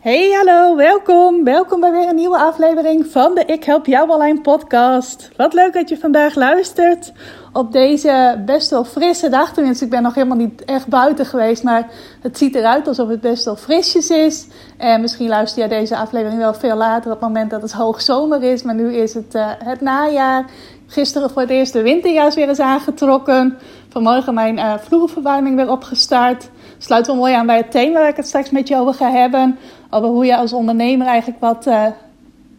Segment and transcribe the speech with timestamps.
[0.00, 1.44] Hey, hallo, welkom.
[1.44, 5.30] Welkom bij weer een nieuwe aflevering van de Ik Help Jou Online podcast.
[5.36, 7.12] Wat leuk dat je vandaag luistert
[7.52, 9.52] op deze best wel frisse dag.
[9.52, 13.20] Tenminste, ik ben nog helemaal niet echt buiten geweest, maar het ziet eruit alsof het
[13.20, 14.46] best wel frisjes is.
[14.76, 18.42] En misschien luister je deze aflevering wel veel later op het moment dat het hoogzomer
[18.42, 18.62] is.
[18.62, 20.44] Maar nu is het uh, het najaar.
[20.86, 23.58] Gisteren voor het eerst de winterjaars weer eens aangetrokken.
[23.88, 26.50] Vanmorgen mijn uh, vloerverwarming weer opgestart.
[26.78, 29.10] Sluit wel mooi aan bij het thema waar ik het straks met je over ga
[29.10, 29.58] hebben.
[29.90, 31.86] Over hoe je als ondernemer eigenlijk wat uh,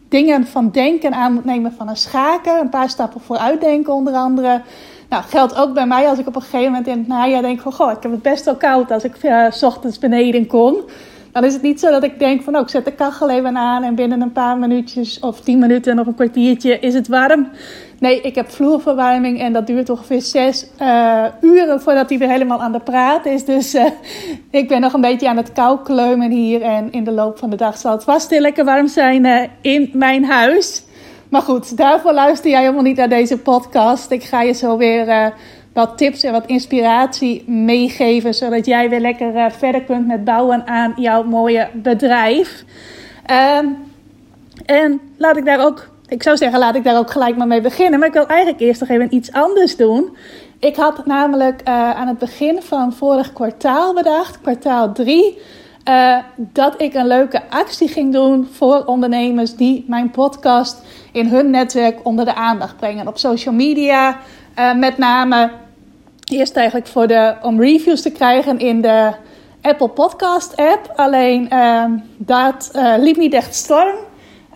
[0.08, 2.60] dingen van denken aan moet nemen van een schaken.
[2.60, 4.62] Een paar stappen vooruit denken onder andere.
[5.08, 7.60] Nou, geldt ook bij mij als ik op een gegeven moment in het najaar denk
[7.60, 7.72] van...
[7.72, 10.76] Goh, ik heb het best wel koud als ik uh, s ochtends beneden kom.
[11.32, 12.56] Dan is het niet zo dat ik denk van...
[12.56, 15.98] Oh, ik zet de kachel even aan en binnen een paar minuutjes of tien minuten
[15.98, 17.48] of een kwartiertje is het warm.
[17.98, 22.62] Nee, ik heb vloerverwarming en dat duurt ongeveer zes uh, uren voordat hij weer helemaal
[22.62, 23.44] aan de praat is.
[23.44, 23.84] Dus uh,
[24.50, 26.62] ik ben nog een beetje aan het koukleumen hier.
[26.62, 29.42] En in de loop van de dag zal het vast heel lekker warm zijn uh,
[29.60, 30.84] in mijn huis.
[31.28, 34.10] Maar goed, daarvoor luister jij helemaal niet naar deze podcast.
[34.10, 35.32] Ik ga je zo weer
[35.72, 38.34] wat tips en wat inspiratie meegeven.
[38.34, 42.64] Zodat jij weer lekker verder kunt met bouwen aan jouw mooie bedrijf.
[43.26, 43.66] Ehm,
[44.66, 47.60] en laat ik daar ook ik zou zeggen, laat ik daar ook gelijk maar mee
[47.60, 47.98] beginnen.
[47.98, 50.16] Maar ik wil eigenlijk eerst nog even iets anders doen.
[50.58, 55.38] Ik had namelijk uh, aan het begin van vorig kwartaal bedacht, kwartaal 3,
[55.88, 61.50] uh, dat ik een leuke actie ging doen voor ondernemers die mijn podcast in hun
[61.50, 63.08] netwerk onder de aandacht brengen.
[63.08, 64.18] Op social media,
[64.76, 65.50] met name
[66.30, 69.12] eerst eigenlijk voor de, om reviews te krijgen in de
[69.62, 70.92] Apple Podcast app.
[70.96, 71.48] Alleen
[72.16, 73.96] dat liep niet echt storm.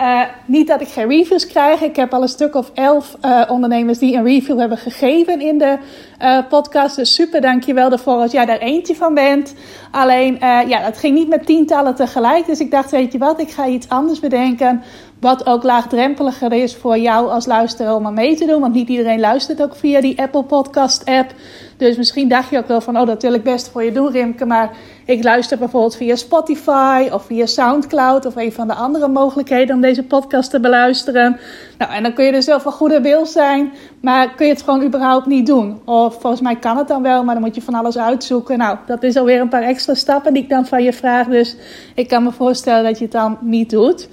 [0.00, 1.80] Uh, niet dat ik geen reviews krijg.
[1.80, 5.58] Ik heb al een stuk of elf uh, ondernemers die een review hebben gegeven in
[5.58, 5.78] de
[6.24, 6.96] uh, podcast.
[6.96, 9.54] Dus super, dankjewel ervoor als jij daar eentje van bent.
[9.90, 12.46] Alleen, ja, dat ging niet met tientallen tegelijk.
[12.46, 14.82] Dus ik dacht, weet je wat, ik ga iets anders bedenken.
[15.20, 18.60] Wat ook laagdrempeliger is voor jou als luisteraar om mee te doen.
[18.60, 21.32] Want niet iedereen luistert ook via die Apple Podcast app.
[21.76, 24.10] Dus misschien dacht je ook wel van, oh, dat wil ik best voor je doen,
[24.10, 24.44] Rimke.
[24.44, 24.70] Maar
[25.04, 29.80] ik luister bijvoorbeeld via Spotify of via Soundcloud of een van de andere mogelijkheden om
[29.80, 31.38] deze podcast te beluisteren.
[31.78, 33.72] Nou, en dan kun je dus wel van goede wil zijn,
[34.04, 35.80] maar kun je het gewoon überhaupt niet doen.
[35.84, 38.58] Of volgens mij kan het dan wel, maar dan moet je van alles uitzoeken.
[38.58, 41.26] Nou, dat is alweer een paar extra stappen die ik dan van je vraag.
[41.26, 41.56] Dus
[41.94, 44.08] ik kan me voorstellen dat je het dan niet doet.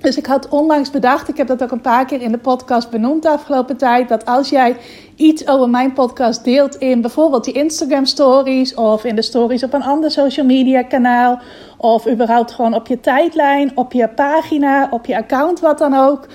[0.00, 2.90] Dus ik had onlangs bedacht, ik heb dat ook een paar keer in de podcast
[2.90, 4.76] benoemd de afgelopen tijd, dat als jij
[5.16, 9.74] iets over mijn podcast deelt in bijvoorbeeld die Instagram stories of in de stories op
[9.74, 11.40] een ander social media kanaal
[11.76, 16.26] of überhaupt gewoon op je tijdlijn, op je pagina, op je account, wat dan ook,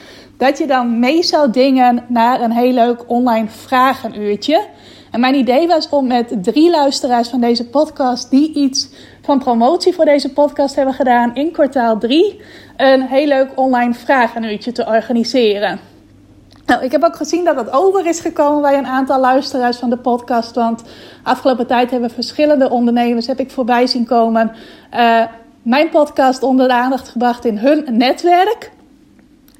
[0.42, 4.68] dat je dan mee zou dingen naar een heel leuk online vragenuurtje.
[5.12, 8.90] En mijn idee was om met drie luisteraars van deze podcast die iets
[9.22, 12.42] van promotie voor deze podcast hebben gedaan in kwartaal 3
[12.78, 15.80] een heel leuk online vragenuurtje te organiseren.
[16.66, 19.90] Nou, ik heb ook gezien dat dat over is gekomen bij een aantal luisteraars van
[19.90, 20.56] de podcast.
[20.56, 20.84] Want
[21.24, 24.52] afgelopen tijd hebben verschillende ondernemers, heb ik voorbij zien komen,
[24.94, 25.24] uh,
[25.62, 28.72] mijn podcast onder de aandacht gebracht in hun netwerk.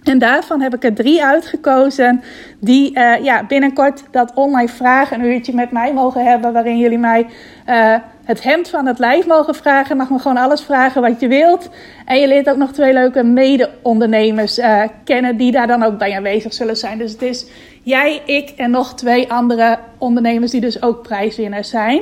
[0.04, 2.24] En daarvan heb ik er drie uitgekozen
[2.60, 6.54] die uh, ja, binnenkort dat online vragen een uurtje met mij mogen hebben.
[6.54, 7.28] Waarin jullie mij
[7.70, 9.98] uh, het hemd van het lijf mogen vragen.
[9.98, 11.70] Mag me gewoon alles vragen wat je wilt.
[12.06, 16.16] En je leert ook nog twee leuke mede-ondernemers uh, kennen die daar dan ook bij
[16.16, 16.98] aanwezig zullen zijn.
[16.98, 17.46] Dus het is
[17.84, 22.02] jij, ik en nog twee andere ondernemers die dus ook prijswinnaars zijn.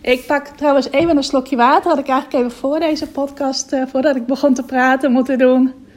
[0.00, 1.90] Ik pak trouwens even een slokje water.
[1.90, 5.88] Had ik eigenlijk even voor deze podcast, voordat ik begon te praten, moeten doen.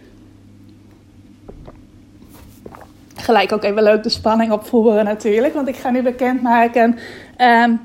[3.16, 5.54] Gelijk ook even leuk de spanning opvoeren natuurlijk.
[5.54, 6.98] Want ik ga nu bekendmaken
[7.38, 7.82] um,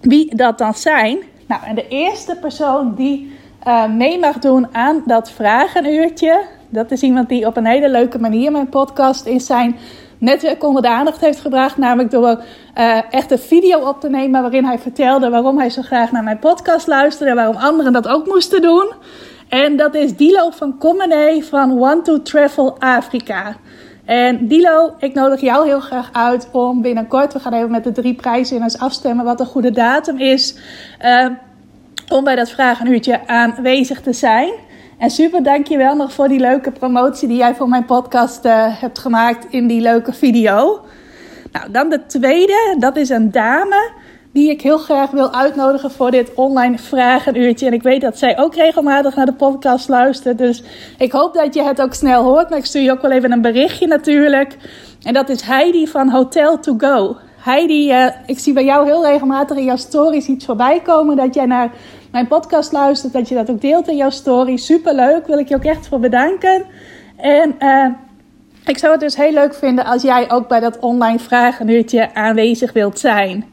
[0.00, 1.18] wie dat dan zijn.
[1.46, 3.32] Nou, en de eerste persoon die
[3.66, 6.42] uh, mee mag doen aan dat vragenuurtje...
[6.68, 9.76] dat is iemand die op een hele leuke manier mijn podcast in zijn
[10.18, 11.76] netwerk onder de aandacht heeft gebracht.
[11.76, 12.42] Namelijk door
[12.78, 16.22] uh, echt een video op te nemen waarin hij vertelde waarom hij zo graag naar
[16.22, 17.30] mijn podcast luisterde...
[17.30, 18.92] en waarom anderen dat ook moesten doen.
[19.48, 23.56] En dat is Dilo van Commene van One to Travel Afrika.
[24.04, 27.92] En Dilo, ik nodig jou heel graag uit om binnenkort, we gaan even met de
[27.92, 30.56] drie prijzen afstemmen wat een goede datum is,
[31.04, 31.26] uh,
[32.08, 34.52] om bij dat vragenuurtje aanwezig te zijn.
[34.98, 38.98] En super dankjewel nog voor die leuke promotie die jij voor mijn podcast uh, hebt
[38.98, 40.84] gemaakt in die leuke video.
[41.52, 43.90] Nou, dan de tweede, dat is een dame
[44.34, 47.66] die ik heel graag wil uitnodigen voor dit online vragenuurtje.
[47.66, 50.38] En ik weet dat zij ook regelmatig naar de podcast luistert.
[50.38, 50.62] Dus
[50.98, 52.48] ik hoop dat je het ook snel hoort.
[52.48, 54.56] Maar ik stuur je ook wel even een berichtje natuurlijk.
[55.02, 57.16] En dat is Heidi van Hotel to Go.
[57.36, 61.16] Heidi, uh, ik zie bij jou heel regelmatig in jouw stories iets voorbij komen.
[61.16, 61.70] Dat jij naar
[62.12, 63.12] mijn podcast luistert.
[63.12, 64.56] Dat je dat ook deelt in jouw story.
[64.56, 65.26] Super leuk.
[65.26, 66.64] Wil ik je ook echt voor bedanken.
[67.16, 67.86] En uh,
[68.66, 72.72] ik zou het dus heel leuk vinden als jij ook bij dat online vragenuurtje aanwezig
[72.72, 73.44] wilt zijn.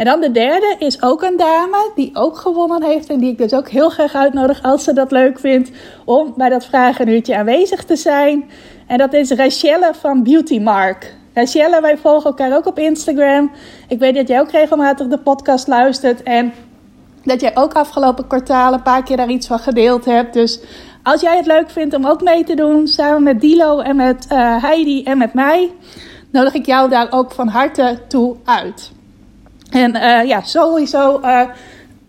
[0.00, 3.08] En dan de derde is ook een dame die ook gewonnen heeft.
[3.08, 5.70] En die ik dus ook heel graag uitnodig als ze dat leuk vindt.
[6.04, 8.50] Om bij dat vragenuurtje aanwezig te zijn.
[8.86, 11.14] En dat is Rachelle van Beauty Mark.
[11.34, 13.50] Rachelle, wij volgen elkaar ook op Instagram.
[13.88, 16.22] Ik weet dat jij ook regelmatig de podcast luistert.
[16.22, 16.52] En
[17.24, 20.32] dat jij ook afgelopen kwartaal een paar keer daar iets van gedeeld hebt.
[20.32, 20.60] Dus
[21.02, 24.26] als jij het leuk vindt om ook mee te doen, samen met Dilo en met
[24.32, 25.70] uh, Heidi en met mij,
[26.30, 28.98] nodig ik jou daar ook van harte toe uit.
[29.70, 31.20] En uh, ja, sowieso.
[31.20, 31.42] Uh,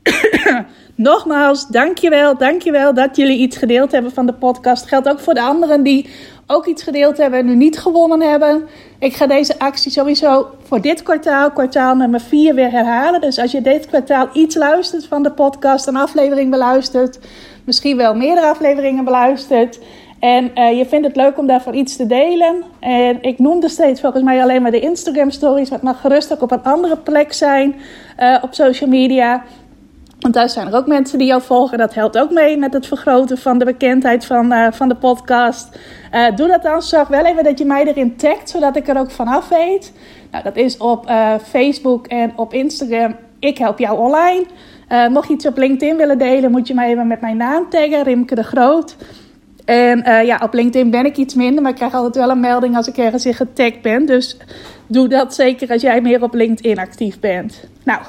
[0.96, 4.88] nogmaals, dankjewel, dankjewel dat jullie iets gedeeld hebben van de podcast.
[4.88, 6.10] Geldt ook voor de anderen die
[6.48, 8.68] ook iets gedeeld hebben en nu niet gewonnen hebben.
[9.00, 13.22] Ik ga deze actie sowieso voor dit kwartaal, kwartaal nummer 4, weer herhalen.
[13.22, 17.20] Dus als je dit kwartaal iets luistert van de podcast, een aflevering beluistert,
[17.66, 19.80] misschien wel meerdere afleveringen beluistert.
[20.22, 22.64] En uh, je vindt het leuk om daarvan iets te delen.
[22.80, 25.70] En ik noemde steeds volgens mij alleen maar de Instagram stories.
[25.70, 27.76] Maar het mag gerust ook op een andere plek zijn
[28.20, 29.44] uh, op social media.
[30.20, 31.78] Want daar zijn er ook mensen die jou volgen.
[31.78, 35.80] Dat helpt ook mee met het vergroten van de bekendheid van, uh, van de podcast.
[36.36, 36.82] Doe dat dan.
[36.82, 39.94] Zorg wel even dat je mij erin tagt, zodat ik er ook vanaf weet.
[40.32, 41.12] Nou, dat is op
[41.44, 43.16] Facebook en op Instagram.
[43.40, 44.46] Ik help jou online.
[45.10, 48.04] mocht je iets op LinkedIn willen delen, moet je mij even met mijn naam taggen,
[48.04, 48.96] Rimke de Groot.
[49.66, 52.40] En uh, ja, op LinkedIn ben ik iets minder, maar ik krijg altijd wel een
[52.40, 54.06] melding als ik ergens in getagd ben.
[54.06, 54.38] Dus
[54.88, 57.64] doe dat zeker als jij meer op LinkedIn actief bent.
[57.84, 58.02] Nou,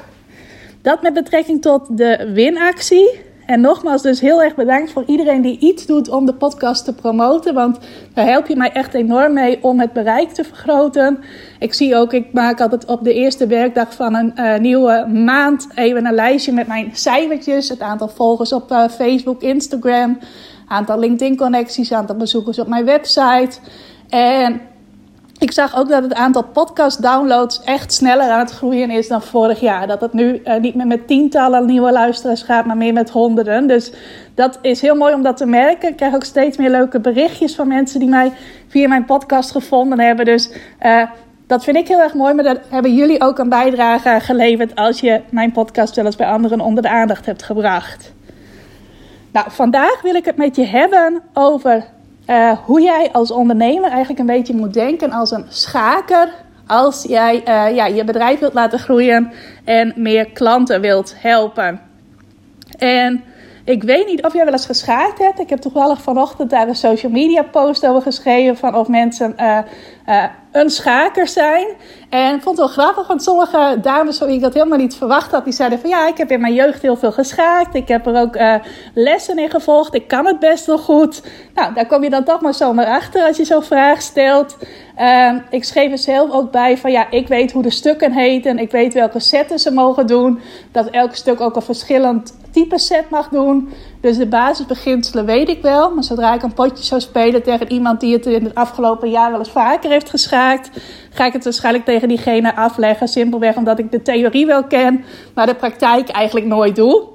[0.81, 3.21] dat met betrekking tot de winactie.
[3.45, 6.93] En nogmaals, dus heel erg bedankt voor iedereen die iets doet om de podcast te
[6.93, 7.53] promoten.
[7.53, 7.79] Want
[8.13, 11.19] daar help je mij echt enorm mee om het bereik te vergroten.
[11.59, 15.67] Ik zie ook, ik maak altijd op de eerste werkdag van een uh, nieuwe maand
[15.75, 17.69] even een lijstje met mijn cijfertjes.
[17.69, 20.17] Het aantal volgers op uh, Facebook, Instagram
[20.67, 23.59] aantal LinkedIn-connecties, aantal bezoekers op mijn website.
[24.09, 24.61] En
[25.43, 29.59] ik zag ook dat het aantal podcast-downloads echt sneller aan het groeien is dan vorig
[29.59, 29.87] jaar.
[29.87, 33.67] Dat het nu uh, niet meer met tientallen nieuwe luisteraars gaat, maar meer met honderden.
[33.67, 33.91] Dus
[34.35, 35.89] dat is heel mooi om dat te merken.
[35.89, 38.31] Ik krijg ook steeds meer leuke berichtjes van mensen die mij
[38.67, 40.25] via mijn podcast gevonden hebben.
[40.25, 40.51] Dus
[40.85, 41.03] uh,
[41.47, 44.75] dat vind ik heel erg mooi, maar daar hebben jullie ook een bijdrage aan geleverd
[44.75, 48.12] als je mijn podcast wel eens bij anderen onder de aandacht hebt gebracht.
[49.33, 51.83] Nou, vandaag wil ik het met je hebben over
[52.29, 56.29] uh, hoe jij als ondernemer eigenlijk een beetje moet denken als een schaker.
[56.67, 59.31] Als jij uh, ja, je bedrijf wilt laten groeien
[59.63, 61.81] en meer klanten wilt helpen.
[62.77, 63.23] En
[63.65, 65.39] ik weet niet of jij wel eens geschaakt hebt.
[65.39, 68.57] Ik heb toevallig vanochtend daar een social media post over geschreven.
[68.57, 69.57] Van of mensen uh,
[70.07, 71.67] uh, een schaker zijn.
[72.09, 75.31] En ik vond het wel grappig, want sommige dames, zoals ik dat helemaal niet verwacht
[75.31, 77.75] had, die zeiden van ja, ik heb in mijn jeugd heel veel geschaakt.
[77.75, 78.55] Ik heb er ook uh,
[78.93, 79.93] lessen in gevolgd.
[79.93, 81.23] Ik kan het best wel goed.
[81.53, 84.57] Nou, daar kom je dan toch maar zomaar achter als je zo'n vraag stelt.
[84.99, 88.59] Uh, ik schreef er zelf ook bij van ja, ik weet hoe de stukken heten.
[88.59, 90.39] Ik weet welke setten ze mogen doen.
[90.71, 93.69] Dat elk stuk ook een verschillend type set mag doen.
[94.01, 95.93] Dus de basisbeginselen weet ik wel.
[95.93, 99.29] Maar zodra ik een potje zou spelen tegen iemand die het in het afgelopen jaar
[99.31, 100.69] wel eens vaker heeft geschaakt,
[101.09, 103.07] ga ik het waarschijnlijk tegen diegene afleggen.
[103.07, 105.03] Simpelweg omdat ik de theorie wel ken,
[105.35, 107.11] maar de praktijk eigenlijk nooit doe.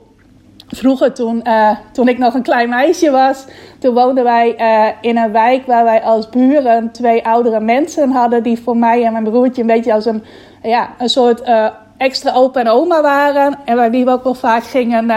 [0.71, 3.45] Vroeger, toen, uh, toen ik nog een klein meisje was,
[3.79, 8.43] toen woonden wij uh, in een wijk waar wij als buren twee oudere mensen hadden.
[8.43, 10.23] Die voor mij en mijn broertje een beetje als een,
[10.63, 11.69] ja, een soort uh,
[11.99, 13.59] extra opa en oma waren.
[13.65, 15.11] En bij wie we ook wel vaak gingen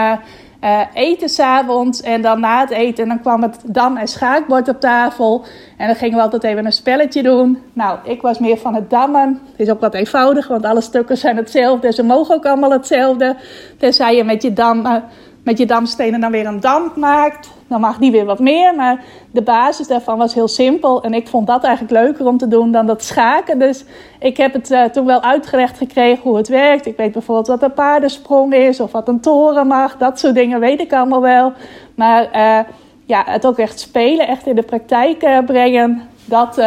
[0.64, 2.00] uh, eten s'avonds.
[2.00, 5.44] En dan na het eten, dan kwam het dam- en schaakbord op tafel.
[5.76, 7.58] En dan gingen we altijd even een spelletje doen.
[7.72, 9.40] Nou, ik was meer van het dammen.
[9.50, 11.92] Het is ook wat eenvoudig, want alle stukken zijn hetzelfde.
[11.92, 13.36] Ze mogen ook allemaal hetzelfde.
[13.78, 15.02] Tenzij je met je dam
[15.42, 17.50] met je damstenen dan weer een dam maakt.
[17.66, 18.74] Dan mag die weer wat meer.
[18.74, 21.02] Maar de basis daarvan was heel simpel.
[21.02, 23.58] En ik vond dat eigenlijk leuker om te doen dan dat schaken.
[23.58, 23.84] Dus
[24.18, 26.86] ik heb het uh, toen wel uitgelegd gekregen hoe het werkt.
[26.86, 28.80] Ik weet bijvoorbeeld wat een paardensprong is.
[28.80, 29.96] Of wat een toren mag.
[29.96, 31.52] Dat soort dingen weet ik allemaal wel.
[31.94, 32.68] Maar uh,
[33.04, 36.02] ja, het ook echt spelen, echt in de praktijk uh, brengen.
[36.24, 36.62] Dat,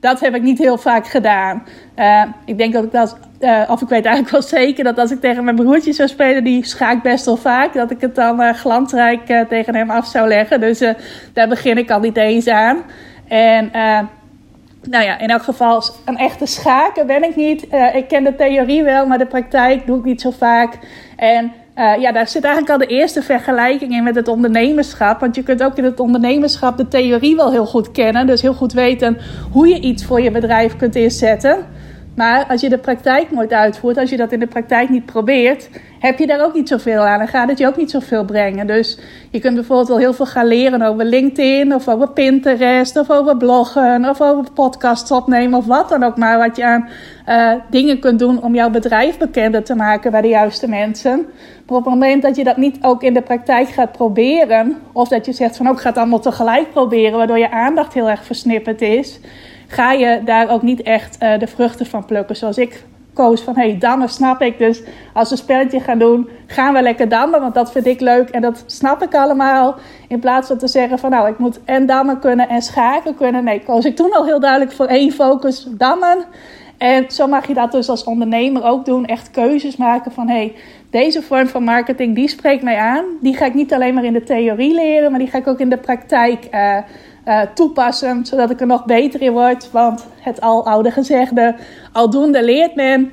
[0.00, 1.62] dat heb ik niet heel vaak gedaan.
[2.44, 5.20] ik denk dat ik dat uh, of ik weet eigenlijk wel zeker dat als ik
[5.20, 8.52] tegen mijn broertje zou spelen, die schaakt best wel vaak, dat ik het dan uh,
[8.52, 10.60] glansrijk uh, tegen hem af zou leggen.
[10.60, 10.82] Dus
[11.32, 12.82] daar begin ik al niet eens aan.
[13.28, 13.70] En
[14.88, 17.66] nou ja, in elk geval, een echte schaker ben ik niet.
[17.94, 20.78] ik ken de theorie wel, maar de praktijk doe ik niet zo vaak.
[21.16, 25.20] En ja, daar zit eigenlijk al de eerste vergelijking in met het ondernemerschap.
[25.20, 28.26] Want je kunt ook in het ondernemerschap de theorie wel heel goed kennen.
[28.26, 29.18] Dus heel goed weten
[29.52, 31.66] hoe je iets voor je bedrijf kunt inzetten.
[32.14, 35.68] Maar als je de praktijk nooit uitvoert, als je dat in de praktijk niet probeert,
[35.98, 37.18] heb je daar ook niet zoveel aan.
[37.18, 38.66] Dan gaat het je ook niet zoveel brengen.
[38.66, 38.98] Dus
[39.30, 43.36] je kunt bijvoorbeeld wel heel veel gaan leren over LinkedIn, of over Pinterest, of over
[43.36, 46.38] bloggen, of over podcasts opnemen, of wat dan ook maar.
[46.38, 46.88] Wat je aan
[47.28, 51.26] uh, dingen kunt doen om jouw bedrijf bekender te maken bij de juiste mensen.
[51.66, 55.08] Maar op het moment dat je dat niet ook in de praktijk gaat proberen, of
[55.08, 58.10] dat je zegt van ook oh, ga het allemaal tegelijk proberen, waardoor je aandacht heel
[58.10, 59.20] erg versnipperd is
[59.74, 62.36] ga je daar ook niet echt uh, de vruchten van plukken.
[62.36, 64.58] Zoals ik koos van, hé, hey, dammen snap ik.
[64.58, 67.40] Dus als we een spelletje gaan doen, gaan we lekker dammen.
[67.40, 69.74] Want dat vind ik leuk en dat snap ik allemaal.
[70.08, 73.44] In plaats van te zeggen van, nou, ik moet en dammen kunnen en schaken kunnen.
[73.44, 76.24] Nee, koos ik toen al heel duidelijk voor één focus, dammen.
[76.78, 79.06] En zo mag je dat dus als ondernemer ook doen.
[79.06, 80.54] Echt keuzes maken van, hé, hey,
[80.90, 83.04] deze vorm van marketing, die spreekt mij aan.
[83.20, 85.60] Die ga ik niet alleen maar in de theorie leren, maar die ga ik ook
[85.60, 86.78] in de praktijk uh,
[87.28, 89.70] uh, toepassen, zodat ik er nog beter in word.
[89.70, 91.54] Want het al oude gezegde,
[91.92, 93.12] aldoende leert men.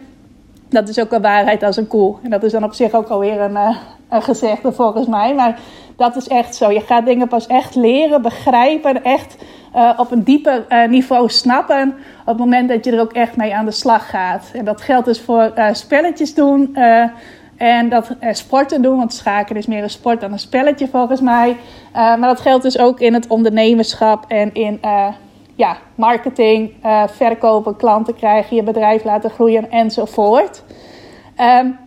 [0.69, 2.15] Dat is ook een waarheid als een koe.
[2.23, 3.77] En dat is dan op zich ook alweer een, uh,
[4.09, 5.33] een gezegde volgens mij.
[5.33, 5.59] Maar
[5.95, 6.71] dat is echt zo.
[6.71, 9.35] Je gaat dingen pas echt leren, begrijpen, echt
[9.75, 11.95] uh, op een dieper niveau snappen.
[12.21, 14.51] Op het moment dat je er ook echt mee aan de slag gaat.
[14.53, 16.77] En dat geldt dus voor spelletjes doen.
[17.61, 21.21] En dat uh, sporten doen, want schaken is meer een sport dan een spelletje volgens
[21.21, 21.49] mij.
[21.49, 21.57] Uh,
[21.93, 25.07] maar dat geldt dus ook in het ondernemerschap en in uh,
[25.55, 26.73] ja, marketing,
[27.07, 30.63] verkopen, klanten krijgen, je bedrijf laten groeien enzovoort.
[31.39, 31.77] Um,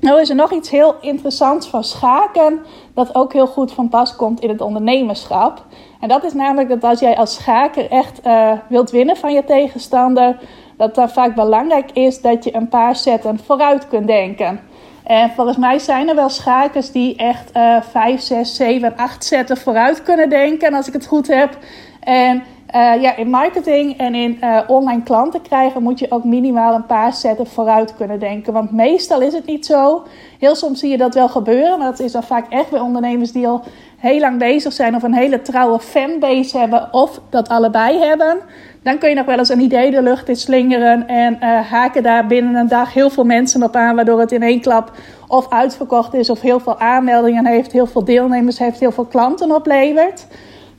[0.00, 2.60] nou is er nog iets heel interessants van schaken,
[2.94, 5.64] dat ook heel goed van pas komt in het ondernemerschap.
[6.00, 8.20] En dat is namelijk dat als jij als schaker echt
[8.68, 10.38] wilt winnen van je tegenstander,
[10.76, 14.60] dat dan vaak belangrijk is dat je een paar zetten vooruit kunt denken.
[15.04, 19.56] En volgens mij zijn er wel schakers die echt uh, 5, 6, 7, 8 zetten
[19.56, 21.58] vooruit kunnen denken, als ik het goed heb.
[22.00, 22.42] En
[22.74, 26.86] uh, ja, in marketing en in uh, online klanten krijgen moet je ook minimaal een
[26.86, 28.52] paar zetten vooruit kunnen denken.
[28.52, 30.02] Want meestal is het niet zo.
[30.38, 33.32] Heel soms zie je dat wel gebeuren, maar dat is dan vaak echt bij ondernemers
[33.32, 33.62] die al
[33.96, 38.38] heel lang bezig zijn of een hele trouwe fanbase hebben of dat allebei hebben.
[38.82, 42.02] Dan kun je nog wel eens een idee de lucht in slingeren en uh, haken
[42.02, 44.92] daar binnen een dag heel veel mensen op aan, waardoor het in één klap
[45.28, 49.54] of uitverkocht is of heel veel aanmeldingen heeft, heel veel deelnemers heeft, heel veel klanten
[49.54, 50.26] oplevert.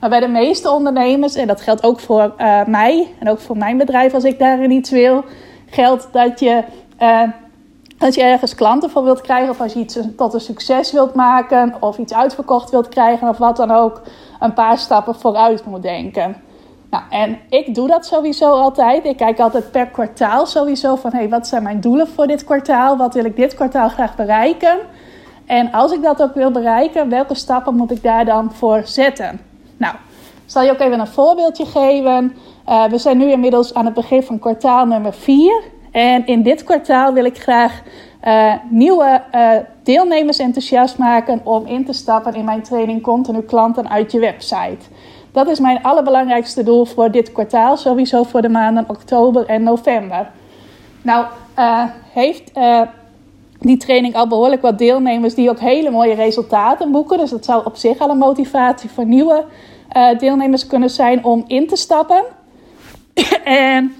[0.00, 3.56] Maar bij de meeste ondernemers, en dat geldt ook voor uh, mij en ook voor
[3.56, 5.24] mijn bedrijf als ik daarin iets wil,
[5.70, 6.62] geldt dat je
[7.00, 7.22] uh,
[7.98, 11.14] als je ergens klanten voor wilt krijgen, of als je iets tot een succes wilt
[11.14, 14.02] maken, of iets uitverkocht wilt krijgen, of wat dan ook,
[14.40, 16.36] een paar stappen vooruit moet denken.
[16.94, 19.04] Nou, en ik doe dat sowieso altijd.
[19.04, 22.96] Ik kijk altijd per kwartaal sowieso van, hey, wat zijn mijn doelen voor dit kwartaal?
[22.96, 24.78] Wat wil ik dit kwartaal graag bereiken?
[25.46, 29.40] En als ik dat ook wil bereiken, welke stappen moet ik daar dan voor zetten?
[29.76, 29.94] Nou,
[30.46, 32.36] zal je ook even een voorbeeldje geven.
[32.68, 35.62] Uh, we zijn nu inmiddels aan het begin van kwartaal nummer 4.
[35.90, 37.82] En in dit kwartaal wil ik graag
[38.24, 39.50] uh, nieuwe uh,
[39.82, 44.84] deelnemers enthousiast maken om in te stappen in mijn training Continu Klanten uit je website.
[45.34, 50.30] Dat is mijn allerbelangrijkste doel voor dit kwartaal, sowieso voor de maanden oktober en november.
[51.02, 51.26] Nou,
[51.58, 52.52] uh, heeft
[53.58, 57.18] die training al behoorlijk wat deelnemers die ook hele mooie resultaten boeken.
[57.18, 59.44] Dus dat zou op zich al een motivatie voor nieuwe
[60.18, 62.22] deelnemers kunnen zijn om in te stappen.
[63.44, 63.94] en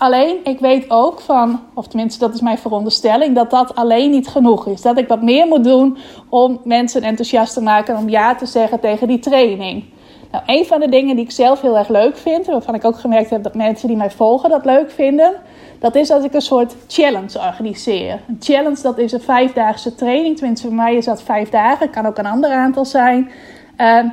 [0.00, 4.28] Alleen, ik weet ook van, of tenminste dat is mijn veronderstelling, dat dat alleen niet
[4.28, 4.82] genoeg is.
[4.82, 8.80] Dat ik wat meer moet doen om mensen enthousiast te maken om ja te zeggen
[8.80, 9.84] tegen die training.
[10.30, 12.98] Nou, een van de dingen die ik zelf heel erg leuk vind, waarvan ik ook
[12.98, 15.32] gemerkt heb dat mensen die mij volgen dat leuk vinden,
[15.78, 18.20] dat is dat ik een soort challenge organiseer.
[18.28, 20.36] Een challenge, dat is een vijfdaagse training.
[20.36, 21.90] Tenminste, voor mij is dat vijf dagen.
[21.90, 23.30] kan ook een ander aantal zijn.
[23.78, 24.04] Uh,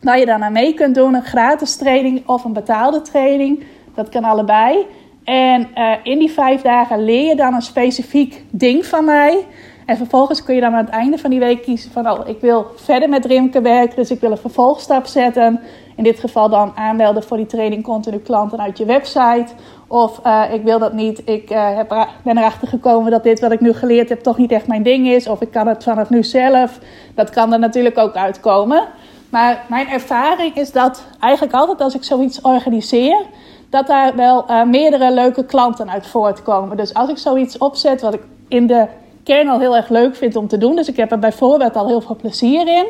[0.00, 3.64] waar je daarna mee kunt doen, een gratis training of een betaalde training.
[3.94, 4.86] Dat kan allebei.
[5.24, 9.46] En uh, in die vijf dagen leer je dan een specifiek ding van mij.
[9.88, 12.10] En vervolgens kun je dan aan het einde van die week kiezen van...
[12.10, 15.60] oh, ik wil verder met Rimke werken, dus ik wil een vervolgstap zetten.
[15.96, 19.46] In dit geval dan aanmelden voor die training continu klanten uit je website.
[19.86, 23.60] Of uh, ik wil dat niet, ik heb, ben erachter gekomen dat dit wat ik
[23.60, 25.28] nu geleerd heb toch niet echt mijn ding is.
[25.28, 26.78] Of ik kan het vanaf nu zelf.
[27.14, 28.82] Dat kan er natuurlijk ook uitkomen.
[29.30, 33.26] Maar mijn ervaring is dat eigenlijk altijd als ik zoiets organiseer
[33.70, 36.76] dat daar wel uh, meerdere leuke klanten uit voortkomen.
[36.76, 38.86] Dus als ik zoiets opzet, wat ik in de
[39.28, 41.86] kern al heel erg leuk vind om te doen, dus ik heb er bijvoorbeeld al
[41.86, 42.86] heel veel plezier in.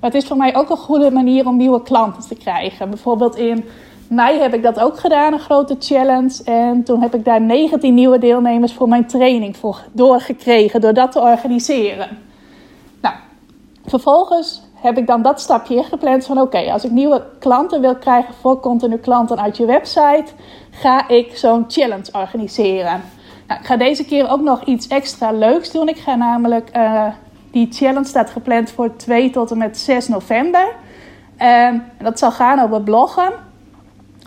[0.00, 2.90] Maar het is voor mij ook een goede manier om nieuwe klanten te krijgen.
[2.90, 3.64] Bijvoorbeeld in
[4.08, 6.44] mei heb ik dat ook gedaan, een grote challenge.
[6.44, 11.12] En toen heb ik daar 19 nieuwe deelnemers voor mijn training voor doorgekregen, door dat
[11.12, 12.08] te organiseren.
[13.00, 13.14] Nou,
[13.86, 18.34] vervolgens heb ik dan dat stapje ingepland van oké, als ik nieuwe klanten wil krijgen
[18.34, 20.26] voor continu klanten uit je website,
[20.70, 23.02] ga ik zo'n challenge organiseren.
[23.46, 25.88] Nou, ik ga deze keer ook nog iets extra leuks doen.
[25.88, 27.06] Ik ga namelijk, uh,
[27.50, 30.66] die challenge staat gepland voor 2 tot en met 6 november.
[31.36, 33.32] en dat zal gaan over bloggen.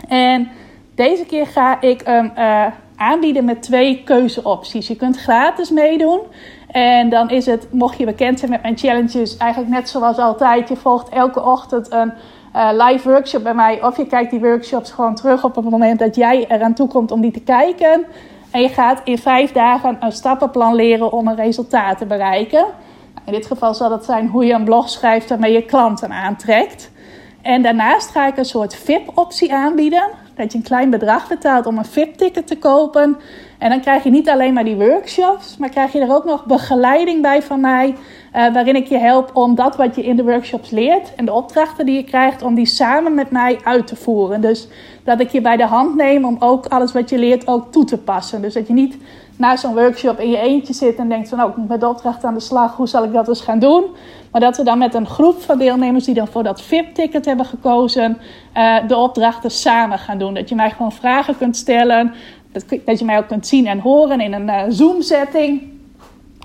[0.08, 0.50] En
[0.96, 4.88] deze keer ga ik hem uh, aanbieden met twee keuzeopties.
[4.88, 6.20] Je kunt gratis meedoen.
[6.68, 10.70] En dan is het, mocht je bekend zijn met mijn challenges, eigenlijk net zoals altijd.
[10.70, 12.14] Je volgt elke ochtend een
[12.56, 13.84] uh, live workshop bij mij.
[13.84, 17.12] Of je kijkt die workshops gewoon terug op het moment dat jij eraan toe komt
[17.12, 18.06] om die te kijken.
[18.56, 22.66] En je gaat in vijf dagen een stappenplan leren om een resultaat te bereiken.
[23.26, 26.92] In dit geval zal dat zijn hoe je een blog schrijft waarmee je klanten aantrekt.
[27.42, 30.10] En daarnaast ga ik een soort VIP-optie aanbieden.
[30.36, 33.18] Dat je een klein bedrag betaalt om een VIP-ticket te kopen.
[33.58, 36.46] En dan krijg je niet alleen maar die workshops, maar krijg je er ook nog
[36.46, 37.96] begeleiding bij van mij.
[38.36, 41.34] Uh, waarin ik je help om dat wat je in de workshops leert en de
[41.34, 44.42] opdrachten die je krijgt, om die samen met mij uit te voeren.
[44.42, 44.68] Dus
[45.04, 47.86] dat ik je bij de hand neem om ook alles wat je leert ook toe
[47.86, 48.42] te passen.
[48.42, 48.98] Dus dat je niet
[49.38, 51.88] na zo'n workshop in je eentje zit en denkt van oh, ik moet met de
[51.88, 53.84] opdracht aan de slag, hoe zal ik dat eens gaan doen?
[54.32, 57.46] Maar dat we dan met een groep van deelnemers die dan voor dat VIP-ticket hebben
[57.46, 58.18] gekozen,
[58.58, 60.34] uh, de opdrachten samen gaan doen.
[60.34, 62.14] Dat je mij gewoon vragen kunt stellen,
[62.86, 65.75] dat, je mij ook kunt zien en horen in een uh, Zoom-setting.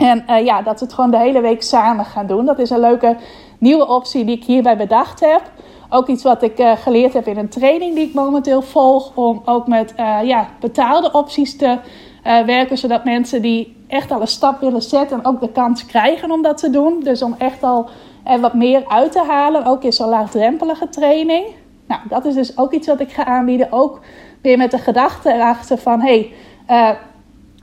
[0.00, 2.44] En uh, ja, dat we het gewoon de hele week samen gaan doen.
[2.44, 3.16] Dat is een leuke
[3.58, 5.42] nieuwe optie die ik hierbij bedacht heb.
[5.88, 9.12] Ook iets wat ik uh, geleerd heb in een training die ik momenteel volg.
[9.14, 11.78] Om ook met ja, betaalde opties te
[12.22, 12.78] werken.
[12.78, 16.58] Zodat mensen die echt al een stap willen zetten ook de kans krijgen om dat
[16.58, 17.00] te doen.
[17.02, 17.88] Dus om echt al
[18.24, 19.64] er wat meer uit te halen.
[19.64, 21.44] Ook in zo'n laagdrempelige training.
[21.86, 23.72] Nou, dat is dus ook iets wat ik ga aanbieden.
[23.72, 24.00] Ook
[24.42, 26.00] weer met de gedachte erachter van...
[26.00, 26.32] Hey,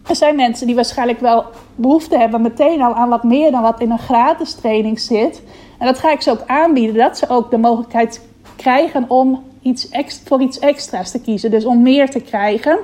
[0.07, 3.81] er zijn mensen die waarschijnlijk wel behoefte hebben meteen al aan wat meer dan wat
[3.81, 5.41] in een gratis training zit.
[5.79, 9.89] En dat ga ik ze ook aanbieden, dat ze ook de mogelijkheid krijgen om iets
[10.25, 11.51] voor iets extra's te kiezen.
[11.51, 12.77] Dus om meer te krijgen.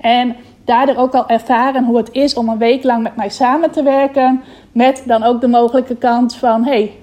[0.00, 3.70] En daardoor ook al ervaren hoe het is om een week lang met mij samen
[3.70, 4.42] te werken.
[4.72, 6.96] Met dan ook de mogelijke kant van: hey,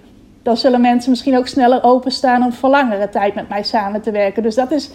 [0.44, 4.12] dan zullen mensen misschien ook sneller openstaan om voor langere tijd met mij samen te
[4.12, 4.44] werken.
[4.44, 4.90] Dus dat is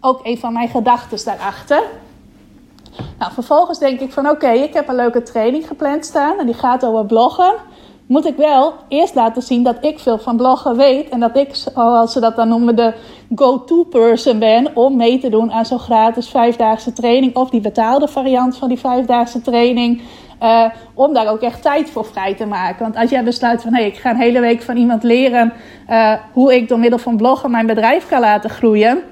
[0.00, 1.82] ook een van mijn gedachten daarachter.
[3.18, 6.54] Nou, vervolgens denk ik van oké, ik heb een leuke training gepland staan en die
[6.54, 7.52] gaat over bloggen.
[8.06, 11.54] Moet ik wel eerst laten zien dat ik veel van bloggen weet en dat ik,
[11.54, 12.92] zoals ze dat dan noemen, de
[13.34, 18.08] go-to person ben om mee te doen aan zo'n gratis vijfdaagse training of die betaalde
[18.08, 20.02] variant van die vijfdaagse training.
[20.42, 22.82] Uh, om daar ook echt tijd voor vrij te maken.
[22.82, 25.52] Want als jij besluit van hé, ik ga een hele week van iemand leren
[25.90, 29.02] uh, hoe ik door middel van bloggen mijn bedrijf kan laten groeien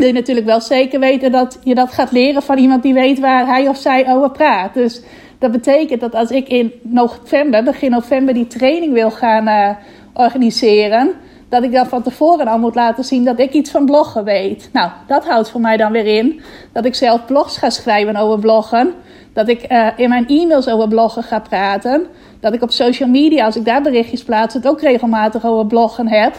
[0.00, 3.46] wil natuurlijk wel zeker weten dat je dat gaat leren van iemand die weet waar
[3.46, 4.74] hij of zij over praat.
[4.74, 5.02] Dus
[5.38, 9.70] dat betekent dat als ik in november, begin november, die training wil gaan uh,
[10.12, 11.10] organiseren,
[11.48, 14.70] dat ik dan van tevoren al moet laten zien dat ik iets van bloggen weet.
[14.72, 16.40] Nou, dat houdt voor mij dan weer in
[16.72, 18.92] dat ik zelf blogs ga schrijven over bloggen.
[19.32, 22.06] Dat ik uh, in mijn e-mails over bloggen ga praten.
[22.40, 26.08] Dat ik op social media, als ik daar berichtjes plaats, het ook regelmatig over bloggen
[26.08, 26.34] heb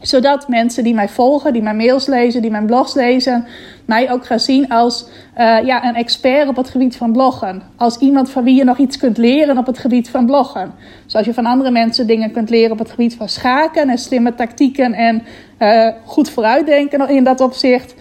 [0.00, 3.46] zodat mensen die mij volgen, die mijn mails lezen, die mijn blogs lezen,
[3.84, 7.62] mij ook gaan zien als uh, ja, een expert op het gebied van bloggen.
[7.76, 10.74] Als iemand van wie je nog iets kunt leren op het gebied van bloggen.
[11.06, 14.34] Zoals je van andere mensen dingen kunt leren op het gebied van schaken en slimme
[14.34, 15.22] tactieken en
[15.58, 17.94] uh, goed vooruitdenken in dat opzicht.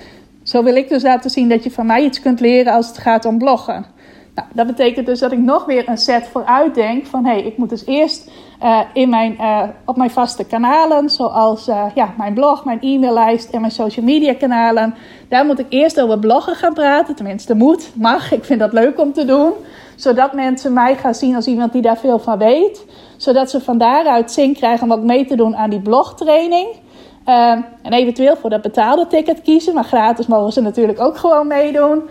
[0.43, 2.97] Zo wil ik dus laten zien dat je van mij iets kunt leren als het
[2.97, 3.85] gaat om bloggen.
[4.35, 7.41] Nou, dat betekent dus dat ik nog weer een set vooruit denk van hé, hey,
[7.43, 8.31] ik moet dus eerst
[8.63, 13.49] uh, in mijn, uh, op mijn vaste kanalen, zoals uh, ja, mijn blog, mijn e-maillijst
[13.49, 14.95] en mijn social media kanalen.
[15.29, 18.31] Daar moet ik eerst over bloggen gaan praten, tenminste moet, mag.
[18.31, 19.51] Ik vind dat leuk om te doen,
[19.95, 22.85] zodat mensen mij gaan zien als iemand die daar veel van weet.
[23.17, 26.67] Zodat ze van daaruit zin krijgen om ook mee te doen aan die blogtraining.
[27.25, 32.03] en eventueel voor dat betaalde ticket kiezen, maar gratis mogen ze natuurlijk ook gewoon meedoen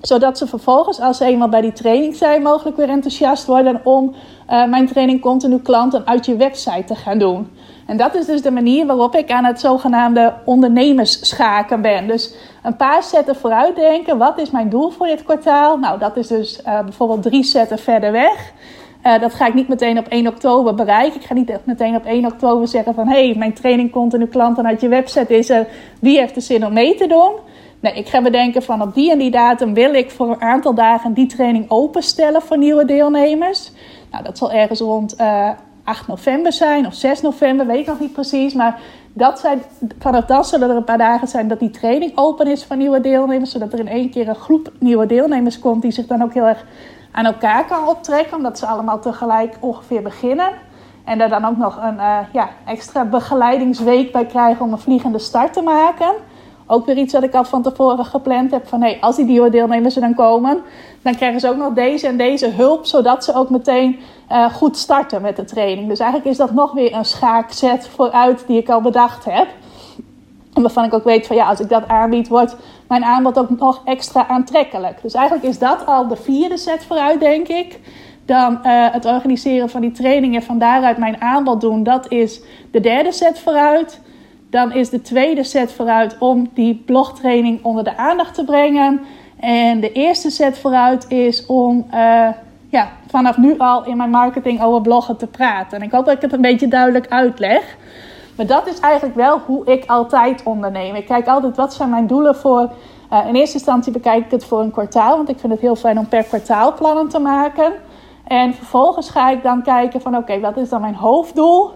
[0.00, 4.14] zodat ze vervolgens, als ze eenmaal bij die training zijn, mogelijk weer enthousiast worden om
[4.50, 7.48] uh, mijn training continu klanten uit je website te gaan doen.
[7.86, 12.06] En dat is dus de manier waarop ik aan het zogenaamde ondernemersschaken ben.
[12.06, 14.18] Dus een paar zetten vooruitdenken.
[14.18, 15.76] Wat is mijn doel voor dit kwartaal?
[15.76, 18.52] Nou, dat is dus uh, bijvoorbeeld drie zetten verder weg.
[19.06, 21.20] Uh, dat ga ik niet meteen op 1 oktober bereiken.
[21.20, 23.08] Ik ga niet meteen op 1 oktober zeggen van...
[23.08, 25.66] hé, hey, mijn training continu klanten uit je website is er.
[26.00, 27.32] Wie heeft de zin om mee te doen?
[27.80, 30.74] Nee, ik ga bedenken van op die en die datum wil ik voor een aantal
[30.74, 33.72] dagen die training openstellen voor nieuwe deelnemers.
[34.10, 35.50] Nou, dat zal ergens rond uh,
[35.84, 38.54] 8 november zijn of 6 november, weet ik nog niet precies.
[38.54, 38.80] Maar
[39.12, 39.62] dat zijn,
[39.98, 43.00] vanaf dan zullen er een paar dagen zijn dat die training open is voor nieuwe
[43.00, 43.50] deelnemers.
[43.50, 46.46] Zodat er in één keer een groep nieuwe deelnemers komt die zich dan ook heel
[46.46, 46.64] erg
[47.12, 48.36] aan elkaar kan optrekken.
[48.36, 50.52] Omdat ze allemaal tegelijk ongeveer beginnen.
[51.04, 55.18] En daar dan ook nog een uh, ja, extra begeleidingsweek bij krijgen om een vliegende
[55.18, 56.12] start te maken.
[56.66, 58.68] Ook weer iets wat ik al van tevoren gepland heb.
[58.68, 60.62] Van hey, als die nieuwe deelnemers er dan komen,
[61.02, 62.86] dan krijgen ze ook nog deze en deze hulp.
[62.86, 63.98] Zodat ze ook meteen
[64.32, 65.88] uh, goed starten met de training.
[65.88, 69.46] Dus eigenlijk is dat nog weer een schaakzet vooruit die ik al bedacht heb.
[70.54, 72.56] En waarvan ik ook weet van ja, als ik dat aanbied, wordt
[72.88, 75.02] mijn aanbod ook nog extra aantrekkelijk.
[75.02, 77.80] Dus eigenlijk is dat al de vierde set vooruit, denk ik.
[78.24, 82.80] Dan uh, het organiseren van die trainingen, van daaruit mijn aanbod doen, dat is de
[82.80, 84.00] derde set vooruit.
[84.50, 89.00] Dan is de tweede set vooruit om die blogtraining onder de aandacht te brengen.
[89.40, 92.28] En de eerste set vooruit is om uh,
[92.68, 95.78] ja, vanaf nu al in mijn marketing over bloggen te praten.
[95.78, 97.76] En ik hoop dat ik het een beetje duidelijk uitleg.
[98.36, 100.94] Maar dat is eigenlijk wel hoe ik altijd onderneem.
[100.94, 102.70] Ik kijk altijd wat zijn mijn doelen voor.
[103.12, 105.76] Uh, in eerste instantie bekijk ik het voor een kwartaal, want ik vind het heel
[105.76, 107.72] fijn om per kwartaal plannen te maken.
[108.24, 111.70] En vervolgens ga ik dan kijken van oké, wat is dan mijn hoofddoel?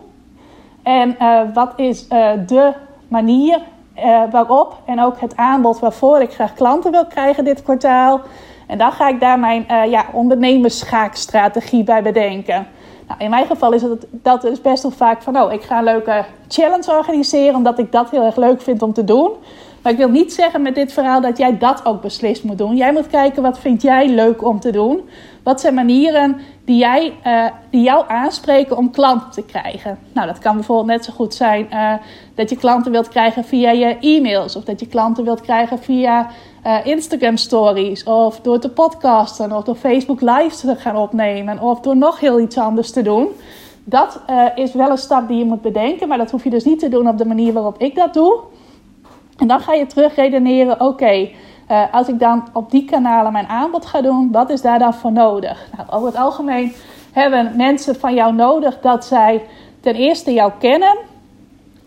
[0.83, 2.73] En uh, wat is uh, de
[3.09, 3.61] manier
[4.31, 8.21] waarop en ook het aanbod waarvoor ik graag klanten wil krijgen dit kwartaal.
[8.66, 12.66] En dan ga ik daar mijn ja, ondernemersschaakstrategie bij bedenken.
[13.09, 16.25] Nou, in mijn geval is dat best wel vaak van, oh, ik ga een leuke
[16.49, 19.31] challenge organiseren, omdat ik dat heel erg leuk vind om te doen.
[19.83, 22.77] Maar ik wil niet zeggen met dit verhaal dat jij dat ook beslist moet doen.
[22.77, 25.01] Jij moet kijken wat vind jij leuk om te doen.
[25.43, 29.99] Wat zijn manieren die, jij, uh, die jou aanspreken om klanten te krijgen?
[30.12, 31.93] Nou, dat kan bijvoorbeeld net zo goed zijn uh,
[32.35, 34.57] dat je klanten wilt krijgen via je e-mails.
[34.57, 36.31] Of dat je klanten wilt krijgen via
[36.66, 38.05] uh, Instagram stories.
[38.05, 39.53] Of door te podcasten.
[39.53, 41.61] Of door Facebook lives te gaan opnemen.
[41.61, 43.29] Of door nog heel iets anders te doen.
[43.85, 44.21] Dat
[44.55, 46.09] is wel een stap die je moet bedenken.
[46.09, 48.40] Maar dat hoef je dus niet te doen op de manier waarop ik dat doe.
[49.40, 51.29] En dan ga je terug redeneren, oké,
[51.70, 54.94] uh, als ik dan op die kanalen mijn aanbod ga doen, wat is daar dan
[54.94, 55.68] voor nodig?
[55.76, 56.72] Nou, over het algemeen
[57.12, 59.42] hebben mensen van jou nodig dat zij
[59.81, 60.98] ten eerste jou kennen.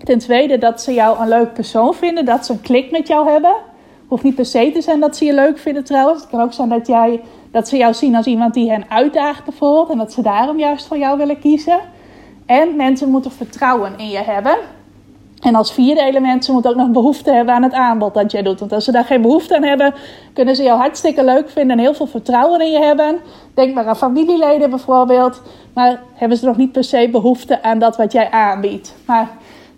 [0.04, 3.30] Ten tweede dat ze jou een leuk persoon vinden, dat ze een klik met jou
[3.30, 3.56] hebben.
[4.08, 6.22] Hoeft niet per se te zijn dat ze je leuk vinden trouwens.
[6.22, 9.44] Het kan ook zijn dat, jij, dat ze jou zien als iemand die hen uitdaagt
[9.44, 9.90] bijvoorbeeld.
[9.90, 11.80] En dat ze daarom juist voor jou willen kiezen.
[12.46, 14.58] En mensen moeten vertrouwen in je hebben.
[15.44, 18.42] En als vierde element, ze moeten ook nog behoefte hebben aan het aanbod dat jij
[18.42, 18.60] doet.
[18.60, 19.94] Want als ze daar geen behoefte aan hebben,
[20.34, 23.20] kunnen ze jou hartstikke leuk vinden en heel veel vertrouwen in je hebben.
[23.54, 25.42] Denk maar aan familieleden bijvoorbeeld.
[25.74, 28.96] Maar hebben ze nog niet per se behoefte aan dat wat jij aanbiedt.
[29.06, 29.30] Maar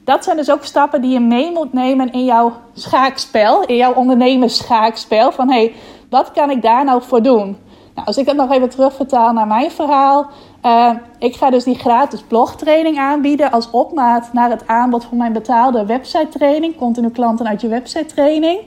[0.03, 3.93] dat zijn dus ook stappen die je mee moet nemen in jouw schaakspel, in jouw
[3.93, 5.31] ondernemersschaakspel.
[5.31, 5.73] Van hé, hey,
[6.09, 7.57] wat kan ik daar nou voor doen?
[7.95, 10.25] Nou, als ik het nog even terugvertaal naar mijn verhaal.
[10.65, 15.33] Uh, ik ga dus die gratis blogtraining aanbieden als opmaat naar het aanbod van mijn
[15.33, 16.75] betaalde website training.
[16.75, 18.59] Continu klanten uit je website training.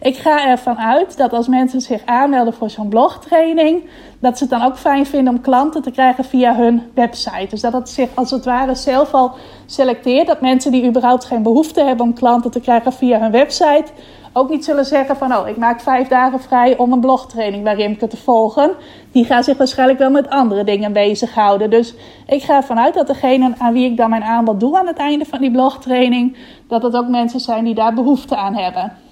[0.00, 3.82] Ik ga ervan uit dat als mensen zich aanmelden voor zo'n blogtraining,
[4.18, 7.46] dat ze het dan ook fijn vinden om klanten te krijgen via hun website.
[7.50, 9.32] Dus dat het zich als het ware zelf al
[9.66, 10.26] selecteert.
[10.26, 13.84] Dat mensen die überhaupt geen behoefte hebben om klanten te krijgen via hun website,
[14.32, 17.74] ook niet zullen zeggen van oh, ik maak vijf dagen vrij om een blogtraining bij
[17.74, 18.70] Rimke te volgen.
[19.12, 21.70] Die gaan zich waarschijnlijk wel met andere dingen bezighouden.
[21.70, 21.94] Dus
[22.26, 24.98] ik ga ervan uit dat degene aan wie ik dan mijn aanbod doe aan het
[24.98, 26.36] einde van die blogtraining,
[26.68, 29.06] dat het ook mensen zijn die daar behoefte aan hebben.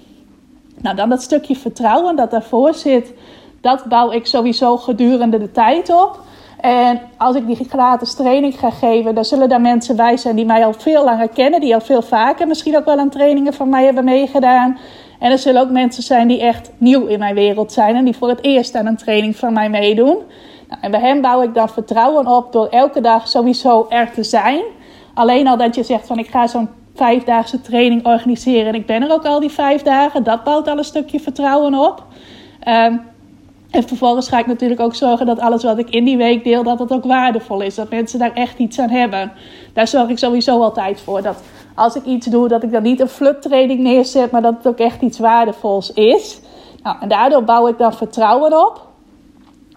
[0.81, 3.13] Nou, dan dat stukje vertrouwen dat daarvoor zit,
[3.61, 6.19] dat bouw ik sowieso gedurende de tijd op.
[6.61, 10.45] En als ik die gratis training ga geven, dan zullen daar mensen bij zijn die
[10.45, 13.69] mij al veel langer kennen, die al veel vaker misschien ook wel aan trainingen van
[13.69, 14.77] mij hebben meegedaan.
[15.19, 18.15] En er zullen ook mensen zijn die echt nieuw in mijn wereld zijn en die
[18.15, 20.17] voor het eerst aan een training van mij meedoen.
[20.67, 24.23] Nou, en bij hen bouw ik dan vertrouwen op door elke dag sowieso er te
[24.23, 24.61] zijn.
[25.13, 29.03] Alleen al dat je zegt van ik ga zo'n vijfdaagse training organiseren en ik ben
[29.03, 32.03] er ook al die vijf dagen, dat bouwt al een stukje vertrouwen op.
[32.67, 33.01] Um,
[33.71, 36.63] en vervolgens ga ik natuurlijk ook zorgen dat alles wat ik in die week deel,
[36.63, 37.75] dat het ook waardevol is.
[37.75, 39.31] Dat mensen daar echt iets aan hebben.
[39.73, 41.21] Daar zorg ik sowieso altijd voor.
[41.21, 41.41] Dat
[41.75, 44.77] als ik iets doe, dat ik dan niet een fluttraining neerzet, maar dat het ook
[44.77, 46.39] echt iets waardevols is.
[46.83, 48.85] Nou, en daardoor bouw ik dan vertrouwen op.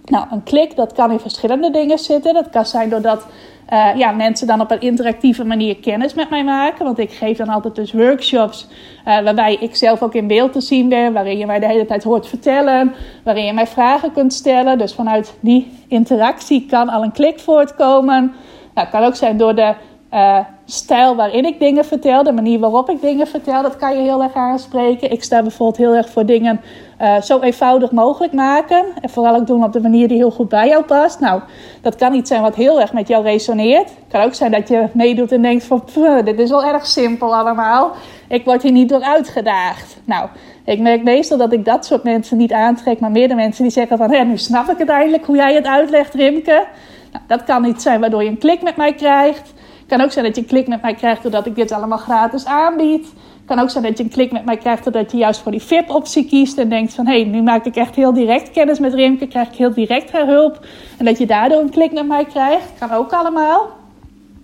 [0.04, 2.34] Nou, een klik, dat kan in verschillende dingen zitten.
[2.34, 3.26] Dat kan zijn doordat
[3.70, 6.84] uh, ja, mensen dan op een interactieve manier kennis met mij maken.
[6.84, 8.66] Want ik geef dan altijd dus workshops
[9.06, 11.12] uh, waarbij ik zelf ook in beeld te zien ben.
[11.12, 12.94] Waarin je mij de hele tijd hoort vertellen.
[13.24, 14.78] Waarin je mij vragen kunt stellen.
[14.78, 18.32] Dus vanuit die interactie kan al een klik voortkomen.
[18.74, 19.74] Nou, kan ook zijn door de
[20.14, 20.38] uh,
[20.72, 24.22] stijl waarin ik dingen vertel, de manier waarop ik dingen vertel, dat kan je heel
[24.22, 25.10] erg aanspreken.
[25.10, 26.60] Ik sta bijvoorbeeld heel erg voor dingen
[27.00, 28.84] uh, zo eenvoudig mogelijk maken.
[29.00, 31.20] En vooral ook doen op de manier die heel goed bij jou past.
[31.20, 31.40] Nou,
[31.80, 33.88] dat kan niet zijn wat heel erg met jou resoneert.
[33.88, 35.82] Het kan ook zijn dat je meedoet en denkt van,
[36.24, 37.90] dit is wel erg simpel allemaal.
[38.28, 39.96] Ik word hier niet door uitgedaagd.
[40.04, 40.28] Nou,
[40.64, 43.72] ik merk meestal dat ik dat soort mensen niet aantrek, maar meer de mensen die
[43.72, 46.66] zeggen van, hé, nu snap ik het eindelijk hoe jij het uitlegt, Rimke.
[47.12, 49.52] Nou, dat kan niet zijn waardoor je een klik met mij krijgt
[49.90, 52.44] kan ook zijn dat je een klik met mij krijgt doordat ik dit allemaal gratis
[52.44, 53.06] aanbied.
[53.44, 55.62] kan ook zijn dat je een klik met mij krijgt doordat je juist voor die
[55.62, 58.94] VIP-optie kiest en denkt van hé, hey, nu maak ik echt heel direct kennis met
[58.94, 60.66] Rimke, krijg ik heel direct haar hulp.
[60.98, 63.68] En dat je daardoor een klik met mij krijgt, kan ook allemaal.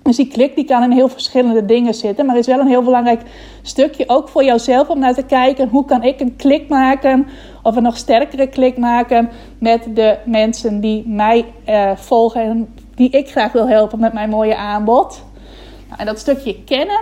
[0.03, 2.83] Dus die klik die kan in heel verschillende dingen zitten, maar is wel een heel
[2.83, 3.21] belangrijk
[3.63, 7.27] stukje ook voor jouzelf om naar te kijken hoe kan ik een klik maken
[7.63, 9.29] of een nog sterkere klik maken
[9.59, 14.31] met de mensen die mij uh, volgen en die ik graag wil helpen met mijn
[14.31, 15.25] mooie aanbod.
[15.87, 17.01] Nou, en dat stukje kennen,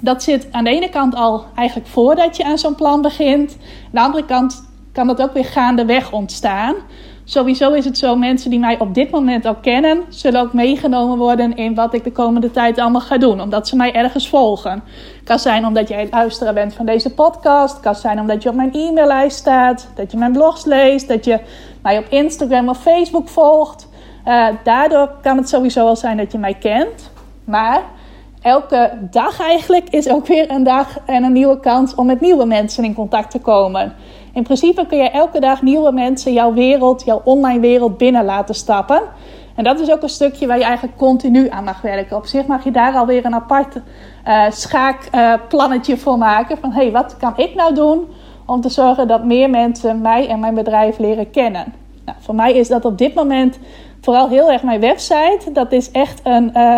[0.00, 3.56] dat zit aan de ene kant al eigenlijk voordat je aan zo'n plan begint.
[3.60, 6.74] Aan de andere kant kan dat ook weer gaandeweg ontstaan.
[7.24, 11.18] Sowieso is het zo, mensen die mij op dit moment al kennen, zullen ook meegenomen
[11.18, 13.40] worden in wat ik de komende tijd allemaal ga doen.
[13.40, 14.82] Omdat ze mij ergens volgen.
[15.24, 17.80] Kan zijn omdat jij luisteren bent van deze podcast.
[17.80, 19.88] Kan zijn omdat je op mijn e-maillijst staat.
[19.94, 21.08] Dat je mijn blogs leest.
[21.08, 21.40] Dat je
[21.82, 23.88] mij op Instagram of Facebook volgt.
[24.28, 27.11] Uh, daardoor kan het sowieso wel zijn dat je mij kent.
[27.44, 27.82] Maar
[28.42, 32.44] elke dag eigenlijk is ook weer een dag en een nieuwe kans om met nieuwe
[32.44, 33.94] mensen in contact te komen.
[34.32, 38.54] In principe kun je elke dag nieuwe mensen jouw wereld, jouw online wereld binnen laten
[38.54, 39.02] stappen.
[39.54, 42.16] En dat is ook een stukje waar je eigenlijk continu aan mag werken.
[42.16, 43.76] Op zich mag je daar alweer een apart
[44.28, 46.58] uh, schaakplannetje voor maken.
[46.58, 48.08] Van hey, wat kan ik nou doen
[48.46, 51.74] om te zorgen dat meer mensen mij en mijn bedrijf leren kennen?
[52.04, 53.58] Nou, voor mij is dat op dit moment
[54.00, 55.52] vooral heel erg mijn website.
[55.52, 56.76] Dat is echt een, uh,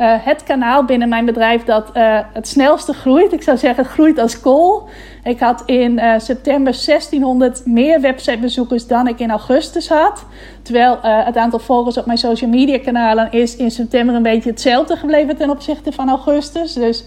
[0.00, 3.32] uh, het kanaal binnen mijn bedrijf dat uh, het snelste groeit.
[3.32, 4.88] Ik zou zeggen, het groeit als kool.
[5.24, 10.24] Ik had in uh, september 1600 meer websitebezoekers dan ik in augustus had.
[10.62, 14.96] Terwijl het aantal volgers op mijn social media kanalen is in september een beetje hetzelfde
[14.96, 16.72] gebleven ten opzichte van augustus.
[16.72, 17.04] Dus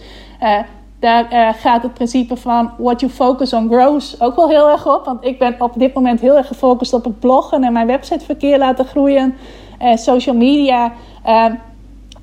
[0.99, 5.05] daar gaat het principe van what you focus on grows ook wel heel erg op.
[5.05, 8.57] Want ik ben op dit moment heel erg gefocust op het bloggen en mijn websiteverkeer
[8.57, 9.35] laten groeien.
[9.95, 10.91] social media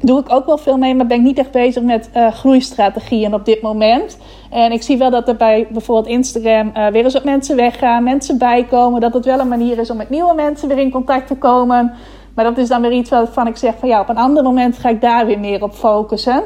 [0.01, 3.35] doe ik ook wel veel mee, maar ben ik niet echt bezig met uh, groeistrategieën
[3.35, 4.19] op dit moment.
[4.51, 8.03] En ik zie wel dat er bij bijvoorbeeld Instagram uh, weer eens wat mensen weggaan,
[8.03, 9.01] mensen bijkomen.
[9.01, 11.93] Dat het wel een manier is om met nieuwe mensen weer in contact te komen.
[12.35, 14.79] Maar dat is dan weer iets waarvan ik zeg van ja, op een ander moment
[14.79, 16.43] ga ik daar weer meer op focussen.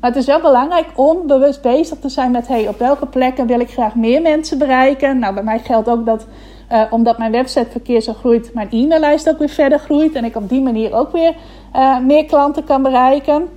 [0.00, 3.46] Maar het is wel belangrijk om bewust bezig te zijn met hey, op welke plekken
[3.46, 5.18] wil ik graag meer mensen bereiken.
[5.18, 6.26] Nou, bij mij geldt ook dat
[6.72, 10.14] uh, omdat mijn websiteverkeer zo groeit, mijn e-maillijst ook weer verder groeit.
[10.14, 11.34] En ik op die manier ook weer
[11.76, 13.48] uh, meer klanten kan bereiken.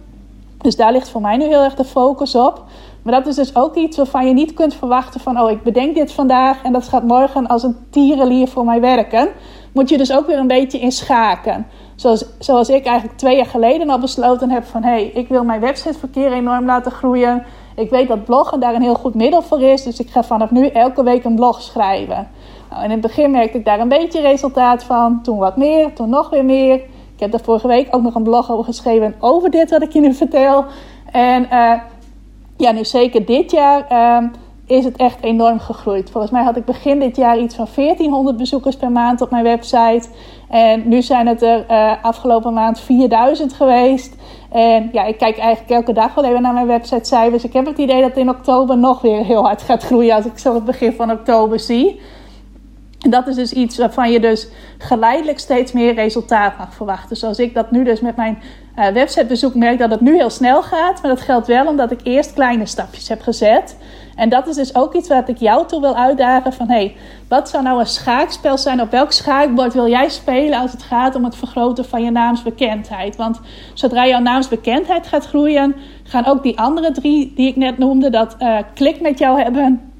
[0.58, 2.64] Dus daar ligt voor mij nu heel erg de focus op.
[3.02, 5.40] Maar dat is dus ook iets waarvan je niet kunt verwachten van...
[5.40, 9.30] oh, ik bedenk dit vandaag en dat gaat morgen als een tierenlier voor mij werken.
[9.74, 11.68] Moet je dus ook weer een beetje inschaken.
[11.96, 14.84] Zoals, zoals ik eigenlijk twee jaar geleden al besloten heb van...
[14.84, 17.46] hé, hey, ik wil mijn websiteverkeer enorm laten groeien.
[17.76, 19.84] Ik weet dat bloggen daar een heel goed middel voor is.
[19.84, 22.28] Dus ik ga vanaf nu elke week een blog schrijven.
[22.72, 25.22] Nou, in het begin merkte ik daar een beetje resultaat van.
[25.22, 26.76] Toen wat meer, toen nog weer meer.
[27.14, 29.92] Ik heb daar vorige week ook nog een blog over geschreven over dit wat ik
[29.92, 30.66] je nu vertel.
[31.12, 31.74] En uh,
[32.58, 34.30] ja, nu zeker dit jaar uh,
[34.66, 36.10] is het echt enorm gegroeid.
[36.10, 39.44] Volgens mij had ik begin dit jaar iets van 1400 bezoekers per maand op mijn
[39.44, 40.08] website.
[40.50, 44.16] En nu zijn het er uh, afgelopen maand 4000 geweest.
[44.52, 47.44] En ja, ik kijk eigenlijk elke dag wel even naar mijn websitecijfers.
[47.44, 50.38] Ik heb het idee dat in oktober nog weer heel hard gaat groeien als ik
[50.38, 52.00] zo het begin van oktober zie.
[53.02, 57.18] En dat is dus iets waarvan je dus geleidelijk steeds meer resultaat mag verwachten.
[57.18, 58.42] Zoals ik dat nu dus met mijn
[58.76, 61.02] uh, websitebezoek merk dat het nu heel snel gaat.
[61.02, 63.78] Maar dat geldt wel omdat ik eerst kleine stapjes heb gezet.
[64.16, 66.70] En dat is dus ook iets wat ik jou toe wil uitdagen van...
[66.70, 66.96] hey,
[67.28, 68.82] wat zou nou een schaakspel zijn?
[68.82, 73.16] Op welk schaakbord wil jij spelen als het gaat om het vergroten van je naamsbekendheid?
[73.16, 73.40] Want
[73.74, 75.76] zodra jouw naamsbekendheid gaat groeien...
[76.04, 78.10] gaan ook die andere drie die ik net noemde...
[78.10, 79.92] dat uh, klik met jou hebben,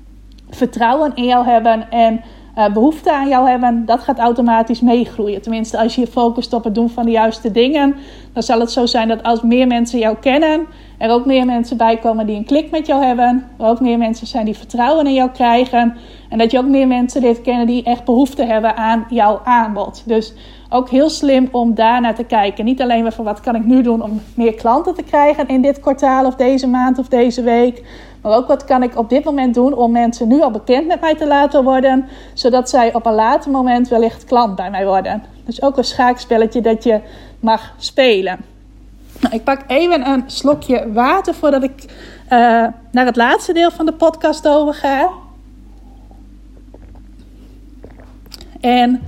[0.50, 1.92] vertrouwen in jou hebben...
[1.92, 2.22] en
[2.58, 5.42] uh, behoefte aan jou hebben, dat gaat automatisch meegroeien.
[5.42, 7.96] Tenminste, als je je focust op het doen van de juiste dingen,
[8.34, 10.66] dan zal het zo zijn dat als meer mensen jou kennen,
[10.98, 13.98] er ook meer mensen bij komen die een klik met jou hebben, er ook meer
[13.98, 15.96] mensen zijn die vertrouwen in jou krijgen
[16.30, 20.04] en dat je ook meer mensen leert kennen die echt behoefte hebben aan jouw aanbod.
[20.06, 20.34] Dus
[20.70, 22.66] ook heel slim om daar naar te kijken.
[22.66, 25.80] Niet alleen van wat kan ik nu doen om meer klanten te krijgen in dit
[25.80, 27.84] kwartaal of deze maand of deze week.
[28.22, 31.02] Maar ook wat kan ik op dit moment doen om mensen nu al bekend met
[31.02, 32.08] mij te laten worden.
[32.34, 35.24] Zodat zij op een later moment wellicht klant bij mij worden.
[35.46, 37.00] Dus ook een schaakspelletje dat je
[37.40, 38.40] mag spelen.
[39.20, 41.84] Nou, ik pak even een slokje water voordat ik
[42.26, 42.30] uh,
[42.92, 45.10] naar het laatste deel van de podcast overga.
[48.60, 49.02] En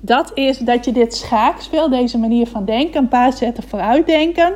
[0.00, 4.54] dat is dat je dit schaakspel, deze manier van denken, een paar zetten vooruit denken,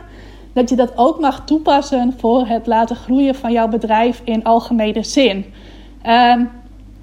[0.53, 5.03] dat je dat ook mag toepassen voor het laten groeien van jouw bedrijf in algemene
[5.03, 5.45] zin.
[6.07, 6.51] Um,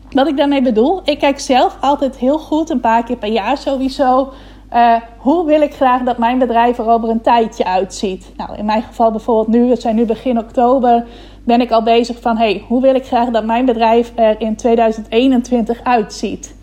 [0.10, 3.58] wat ik daarmee bedoel, ik kijk zelf altijd heel goed, een paar keer per jaar
[3.58, 4.34] sowieso.
[4.74, 8.32] Uh, hoe wil ik graag dat mijn bedrijf er over een tijdje uitziet?
[8.38, 11.06] Nou, in mijn geval bijvoorbeeld nu, het zijn nu begin oktober,
[11.44, 14.56] ben ik al bezig van hey, hoe wil ik graag dat mijn bedrijf er in
[14.56, 16.58] 2021 uitziet?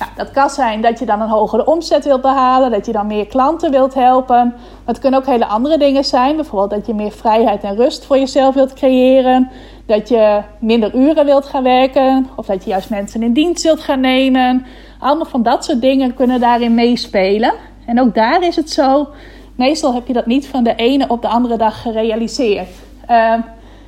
[0.00, 3.06] Nou, dat kan zijn dat je dan een hogere omzet wilt behalen, dat je dan
[3.06, 4.54] meer klanten wilt helpen.
[4.84, 6.36] het kunnen ook hele andere dingen zijn.
[6.36, 9.50] Bijvoorbeeld dat je meer vrijheid en rust voor jezelf wilt creëren.
[9.86, 12.28] Dat je minder uren wilt gaan werken.
[12.36, 14.66] Of dat je juist mensen in dienst wilt gaan nemen.
[14.98, 17.52] Allemaal van dat soort dingen kunnen daarin meespelen.
[17.86, 19.08] En ook daar is het zo.
[19.54, 22.68] Meestal heb je dat niet van de ene op de andere dag gerealiseerd.
[23.10, 23.34] Uh,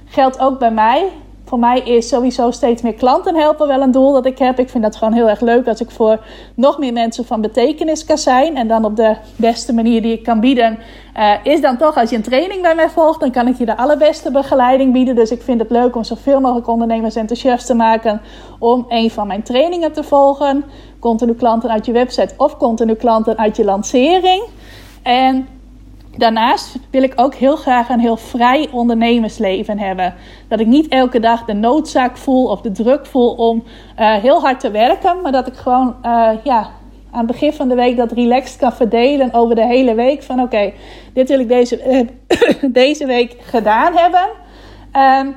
[0.05, 1.09] geldt ook bij mij
[1.53, 4.59] voor mij is sowieso steeds meer klanten helpen wel een doel dat ik heb.
[4.59, 8.05] Ik vind dat gewoon heel erg leuk als ik voor nog meer mensen van betekenis
[8.05, 8.57] kan zijn.
[8.57, 10.79] En dan op de beste manier die ik kan bieden,
[11.19, 13.65] uh, is dan toch als je een training bij mij volgt, dan kan ik je
[13.65, 15.15] de allerbeste begeleiding bieden.
[15.15, 18.21] Dus ik vind het leuk om zoveel mogelijk ondernemers enthousiast te maken
[18.59, 20.65] om een van mijn trainingen te volgen.
[20.99, 24.43] Continu klanten uit je website of continu klanten uit je lancering.
[25.03, 25.49] En
[26.17, 30.15] Daarnaast wil ik ook heel graag een heel vrij ondernemersleven hebben.
[30.49, 33.63] Dat ik niet elke dag de noodzaak voel of de druk voel om
[33.99, 35.21] uh, heel hard te werken.
[35.21, 36.71] Maar dat ik gewoon uh, ja,
[37.11, 40.23] aan het begin van de week dat relaxed kan verdelen over de hele week.
[40.23, 40.73] Van oké,
[41.13, 42.09] dit wil ik deze,
[42.63, 44.29] uh, deze week gedaan hebben.
[45.27, 45.35] Um,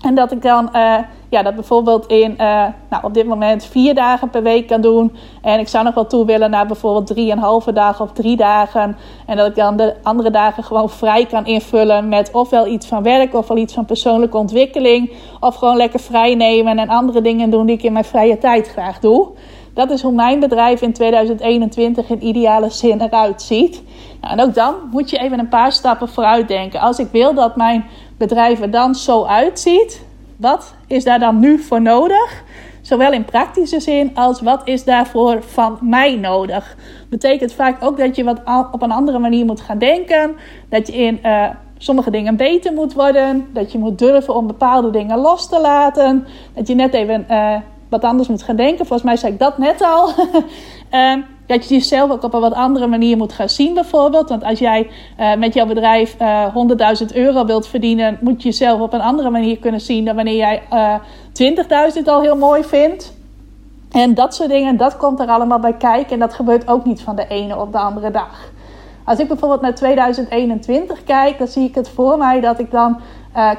[0.00, 0.94] en dat ik dan uh,
[1.28, 5.16] ja, dat bijvoorbeeld in uh, nou, op dit moment vier dagen per week kan doen.
[5.42, 8.96] En ik zou nog wel toe willen naar bijvoorbeeld drieënhalve dagen of drie dagen.
[9.26, 13.02] En dat ik dan de andere dagen gewoon vrij kan invullen met ofwel iets van
[13.02, 15.12] werk, ofwel iets van persoonlijke ontwikkeling.
[15.40, 18.68] Of gewoon lekker vrij nemen en andere dingen doen die ik in mijn vrije tijd
[18.68, 19.28] graag doe.
[19.74, 23.82] Dat is hoe mijn bedrijf in 2021 in ideale zin eruit ziet.
[24.20, 26.80] Nou, en ook dan moet je even een paar stappen vooruit denken.
[26.80, 27.84] Als ik wil dat mijn
[28.20, 30.02] bedrijf er dan zo uitziet,
[30.36, 32.42] wat is daar dan nu voor nodig?
[32.80, 36.76] Zowel in praktische zin als wat is daarvoor van mij nodig.
[37.10, 38.40] Betekent vaak ook dat je wat
[38.72, 40.36] op een andere manier moet gaan denken.
[40.68, 43.48] Dat je in uh, sommige dingen beter moet worden.
[43.52, 46.26] Dat je moet durven om bepaalde dingen los te laten.
[46.54, 47.56] Dat je net even uh,
[47.88, 48.86] wat anders moet gaan denken.
[48.86, 50.08] Volgens mij zei ik dat net al.
[50.92, 51.16] uh,
[51.50, 54.28] dat je jezelf ook op een wat andere manier moet gaan zien, bijvoorbeeld.
[54.28, 58.48] Want als jij uh, met jouw bedrijf uh, eh, 100.000 euro wilt verdienen, moet je
[58.48, 60.94] jezelf op een andere manier kunnen zien dan wanneer jij uh,
[61.54, 63.14] eh, 20.000 al heel mooi vindt.
[63.90, 66.12] En dat soort dingen, dat komt er allemaal bij kijken.
[66.12, 68.50] En dat gebeurt ook niet van de ene op de andere dag.
[69.04, 73.00] Als ik bijvoorbeeld naar 2021 kijk, dan zie ik het voor mij dat ik dan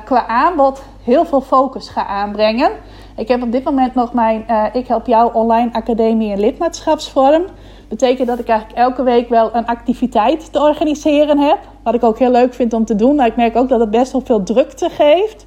[0.06, 2.71] qua aanbod heel veel focus ga aanbrengen.
[3.15, 7.43] Ik heb op dit moment nog mijn Ik Help Jou online academie en lidmaatschapsvorm
[7.91, 11.58] betekent dat ik eigenlijk elke week wel een activiteit te organiseren heb.
[11.84, 13.15] Wat ik ook heel leuk vind om te doen.
[13.15, 15.45] Maar ik merk ook dat het best wel veel drukte geeft.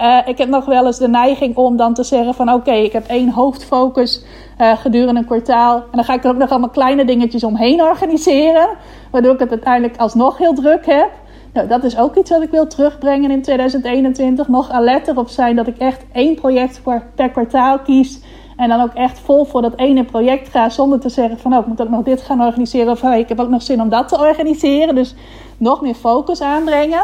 [0.00, 2.92] Uh, ik heb nog wel eens de neiging om dan te zeggen van oké, ik
[2.92, 4.24] heb één hoofdfocus
[4.58, 5.76] uh, gedurende een kwartaal.
[5.76, 8.68] En dan ga ik er ook nog allemaal kleine dingetjes omheen organiseren.
[9.10, 11.10] Waardoor ik het uiteindelijk alsnog heel druk heb.
[11.52, 14.48] Nou, dat is ook iets wat ik wil terugbrengen in 2021.
[14.48, 16.82] Nog alerter op zijn dat ik echt één project
[17.14, 18.20] per kwartaal kies.
[18.56, 20.68] En dan ook echt vol voor dat ene project ga.
[20.68, 22.92] Zonder te zeggen van oh, ik moet ook nog dit gaan organiseren.
[22.92, 24.94] Of hey, ik heb ook nog zin om dat te organiseren.
[24.94, 25.14] Dus
[25.56, 27.02] nog meer focus aanbrengen.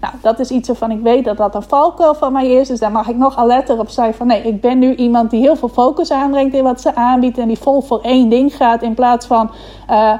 [0.00, 2.68] Nou, dat is iets waarvan ik weet dat dat een valkuil van mij is.
[2.68, 5.40] Dus daar mag ik nog alerter op zijn van nee, ik ben nu iemand die
[5.40, 7.38] heel veel focus aanbrengt in wat ze aanbiedt.
[7.38, 9.50] En die vol voor één ding gaat in plaats van
[9.90, 10.12] uh,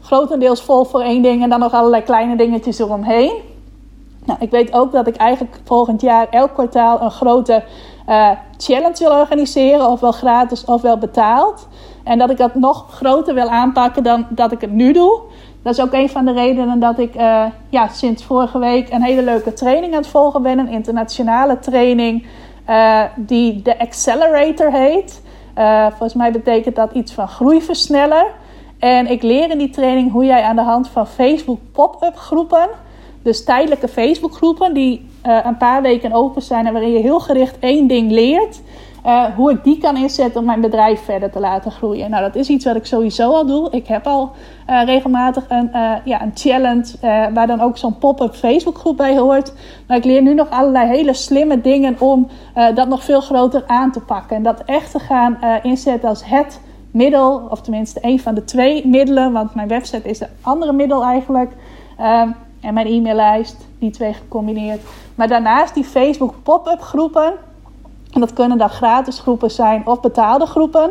[0.00, 3.32] grotendeels vol voor één ding en dan nog allerlei kleine dingetjes eromheen.
[4.24, 7.64] Nou, ik weet ook dat ik eigenlijk volgend jaar elk kwartaal een grote
[8.08, 11.68] uh, challenge wil organiseren, ofwel gratis ofwel betaald.
[12.04, 15.20] En dat ik dat nog groter wil aanpakken dan dat ik het nu doe.
[15.62, 19.02] Dat is ook een van de redenen dat ik uh, ja, sinds vorige week een
[19.02, 20.58] hele leuke training aan het volgen ben.
[20.58, 22.26] Een internationale training
[22.68, 25.22] uh, die de Accelerator heet.
[25.88, 28.26] volgens mij betekent dat iets van groeiversneller.
[28.78, 32.68] En ik leer in die training hoe jij aan de hand van Facebook pop-up groepen,
[33.28, 37.58] dus tijdelijke Facebook groepen die een paar weken open zijn en waarin je heel gericht
[37.58, 38.60] één ding leert.
[39.06, 42.10] Uh, hoe ik die kan inzetten om mijn bedrijf verder te laten groeien.
[42.10, 43.70] Nou, dat is iets wat ik sowieso al doe.
[43.70, 44.30] Ik heb al
[44.70, 45.70] uh, regelmatig een,
[46.04, 46.84] ja, een challenge
[47.34, 49.52] waar dan ook zo'n pop-up Facebookgroep bij hoort.
[49.86, 52.28] Maar ik leer nu nog allerlei hele slimme dingen om
[52.74, 54.36] dat nog veel groter aan te pakken.
[54.36, 56.60] En dat echt te gaan inzetten als het
[56.90, 61.04] middel, of tenminste een van de twee middelen, want mijn website is de andere middel
[61.04, 61.52] eigenlijk.
[62.60, 64.80] En mijn e-maillijst, die twee gecombineerd.
[65.14, 67.32] Maar daarnaast die Facebook pop-up groepen
[68.12, 70.90] en dat kunnen dan gratis groepen zijn of betaalde groepen.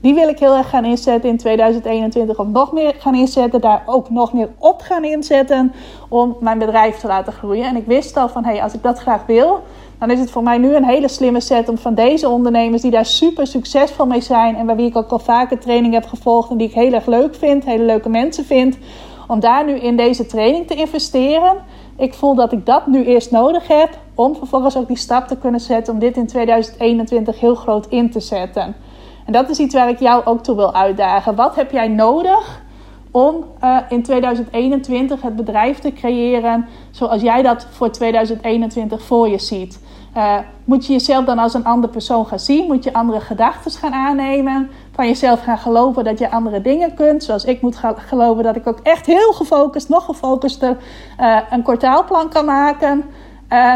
[0.00, 2.38] Die wil ik heel erg gaan inzetten in 2021.
[2.38, 3.60] Om nog meer gaan inzetten.
[3.60, 5.72] Daar ook nog meer op gaan inzetten.
[6.08, 7.64] Om mijn bedrijf te laten groeien.
[7.64, 9.62] En ik wist al van, hé, hey, als ik dat graag wil.
[9.98, 12.90] Dan is het voor mij nu een hele slimme set om van deze ondernemers die
[12.90, 14.56] daar super succesvol mee zijn.
[14.56, 16.50] En bij wie ik ook al vaker training heb gevolgd.
[16.50, 17.64] En die ik heel erg leuk vind.
[17.64, 18.78] Hele leuke mensen vind.
[19.28, 21.56] Om daar nu in deze training te investeren.
[21.96, 25.36] Ik voel dat ik dat nu eerst nodig heb om vervolgens ook die stap te
[25.36, 28.74] kunnen zetten om dit in 2021 heel groot in te zetten.
[29.26, 31.34] En dat is iets waar ik jou ook toe wil uitdagen.
[31.34, 32.62] Wat heb jij nodig
[33.10, 39.38] om uh, in 2021 het bedrijf te creëren zoals jij dat voor 2021 voor je
[39.38, 39.80] ziet?
[40.16, 42.66] Uh, moet je jezelf dan als een andere persoon gaan zien?
[42.66, 44.70] Moet je andere gedachten gaan aannemen?
[44.98, 47.24] Van jezelf gaan geloven dat je andere dingen kunt?
[47.24, 50.76] Zoals ik moet gaan geloven dat ik ook echt heel gefocust, nog gefocuster,
[51.20, 53.04] uh, een kwartaalplan kan maken.
[53.52, 53.74] Uh,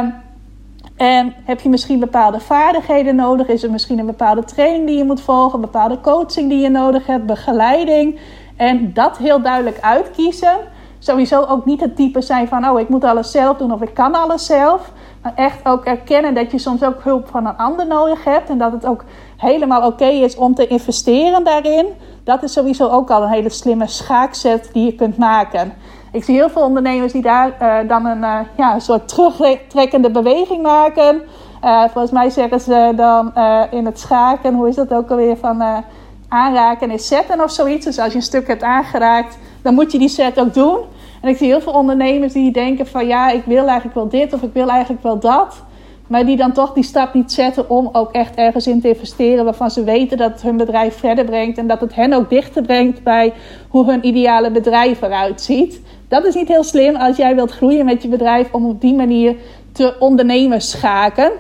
[0.97, 3.49] en heb je misschien bepaalde vaardigheden nodig?
[3.49, 5.55] Is er misschien een bepaalde training die je moet volgen?
[5.55, 7.27] Een bepaalde coaching die je nodig hebt?
[7.27, 8.19] Begeleiding?
[8.57, 10.57] En dat heel duidelijk uitkiezen.
[10.99, 13.95] Sowieso ook niet het type zijn van, oh, ik moet alles zelf doen of ik
[13.95, 14.93] kan alles zelf.
[15.35, 18.49] Echt ook erkennen dat je soms ook hulp van een ander nodig hebt.
[18.49, 19.05] En dat het ook
[19.37, 21.87] helemaal oké is om te investeren daarin.
[22.25, 25.73] Dat is sowieso ook al een hele slimme schaakzet die je kunt maken.
[26.13, 30.11] Ik zie heel veel ondernemers die daar uh, dan een, uh, ja, een soort terugtrekkende
[30.11, 31.23] beweging maken.
[31.65, 33.33] Uh, volgens mij zeggen ze dan
[33.71, 35.85] in het schaken, hoe is dat ook alweer, van
[36.29, 37.85] aanraken is zetten of zoiets.
[37.85, 40.79] Dus als je een stuk hebt aangeraakt, dan moet je die set ook doen.
[41.23, 44.33] En ik zie heel veel ondernemers die denken van ja, ik wil eigenlijk wel dit
[44.33, 45.63] of ik wil eigenlijk wel dat.
[46.07, 49.45] Maar die dan toch die stap niet zetten om ook echt ergens in te investeren
[49.45, 52.63] waarvan ze weten dat het hun bedrijf verder brengt en dat het hen ook dichter
[52.63, 53.33] brengt bij
[53.69, 55.81] hoe hun ideale bedrijf eruit ziet.
[56.09, 58.95] Dat is niet heel slim als jij wilt groeien met je bedrijf om op die
[58.95, 59.37] manier
[59.73, 61.33] te ondernemen schaken.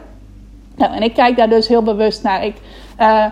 [0.76, 2.44] Nou, en ik kijk daar dus heel bewust naar.
[2.44, 2.56] Ik
[3.00, 3.24] uh,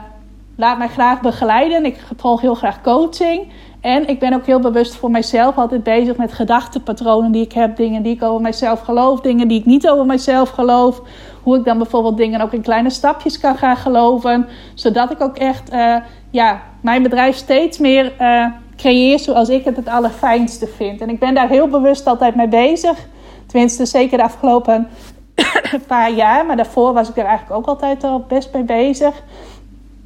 [0.56, 1.84] laat mij graag begeleiden.
[1.84, 3.48] Ik volg heel graag coaching.
[3.80, 7.76] En ik ben ook heel bewust voor mijzelf altijd bezig met gedachtenpatronen die ik heb,
[7.76, 11.02] dingen die ik over mijzelf geloof, dingen die ik niet over mijzelf geloof.
[11.42, 15.36] Hoe ik dan bijvoorbeeld dingen ook in kleine stapjes kan gaan geloven, zodat ik ook
[15.36, 15.96] echt uh,
[16.30, 21.00] ja, mijn bedrijf steeds meer uh, creëer zoals ik het het allerfijnste vind.
[21.00, 23.06] En ik ben daar heel bewust altijd mee bezig.
[23.46, 24.88] Tenminste, zeker de afgelopen
[25.86, 26.46] paar jaar.
[26.46, 29.22] Maar daarvoor was ik er eigenlijk ook altijd al best mee bezig.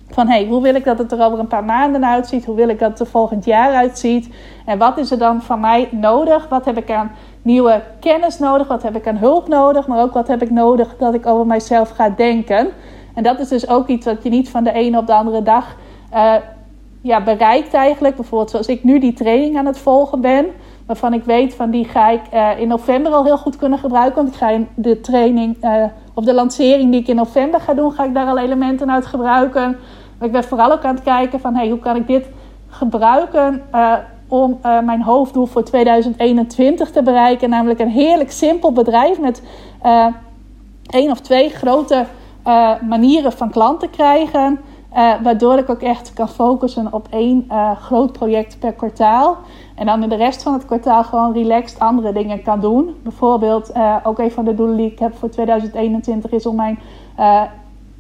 [0.09, 2.45] Van hey, hoe wil ik dat het er over een paar maanden uitziet?
[2.45, 4.35] Hoe wil ik dat het er volgend jaar uitziet?
[4.67, 6.49] En wat is er dan van mij nodig?
[6.49, 7.11] Wat heb ik aan
[7.43, 8.69] nieuwe kennis nodig?
[8.69, 9.87] Wat heb ik aan hulp nodig?
[9.87, 12.69] Maar ook wat heb ik nodig dat ik over mijzelf ga denken?
[13.15, 15.43] En dat is dus ook iets wat je niet van de ene op de andere
[15.43, 15.77] dag
[16.15, 16.35] uh,
[17.01, 18.17] ja, bereikt eigenlijk.
[18.17, 20.47] Bijvoorbeeld zoals ik nu die training aan het volgen ben.
[20.87, 24.17] Waarvan ik weet van die ga ik uh, in november al heel goed kunnen gebruiken.
[24.17, 25.85] Want ik ga in de training uh,
[26.15, 29.07] of de lancering die ik in november ga doen, ga ik daar al elementen uit
[29.07, 29.77] gebruiken.
[30.19, 32.27] Maar ik ben vooral ook aan het kijken van hey, hoe kan ik dit
[32.69, 33.93] gebruiken uh,
[34.29, 37.51] om mijn hoofddoel voor 2021 te bereiken.
[37.51, 39.43] Namelijk een heerlijk simpel bedrijf met
[40.87, 42.05] één of twee grote
[42.89, 44.61] manieren van klanten krijgen.
[44.95, 49.37] Uh, waardoor ik ook echt kan focussen op één uh, groot project per kwartaal.
[49.75, 52.95] En dan in de rest van het kwartaal gewoon relaxed andere dingen kan doen.
[53.03, 56.79] Bijvoorbeeld, uh, ook een van de doelen die ik heb voor 2021 is om mijn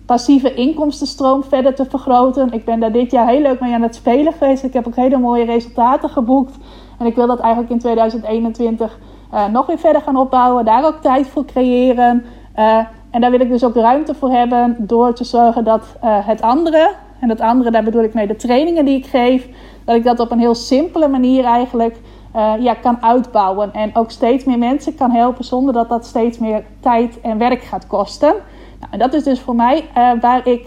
[0.07, 2.53] passieve inkomstenstroom verder te vergroten.
[2.53, 4.65] Ik ben daar dit jaar heel leuk mee aan het spelen geweest.
[4.65, 6.57] Ik heb ook hele mooie resultaten geboekt.
[6.99, 8.99] En ik wil dat eigenlijk in 2021
[9.51, 10.65] nog weer verder gaan opbouwen.
[10.65, 12.25] Daar ook tijd voor creëren.
[13.15, 16.43] En daar wil ik dus ook ruimte voor hebben door te zorgen dat uh, het
[16.43, 16.91] andere,
[17.21, 19.49] en dat andere, daar bedoel ik mee de trainingen die ik geef,
[19.85, 21.97] dat ik dat op een heel simpele manier eigenlijk
[22.37, 23.73] uh, ja, kan uitbouwen.
[23.73, 27.63] En ook steeds meer mensen kan helpen zonder dat dat steeds meer tijd en werk
[27.63, 28.35] gaat kosten.
[28.81, 30.67] Nou, en dat is dus voor mij uh, waar ik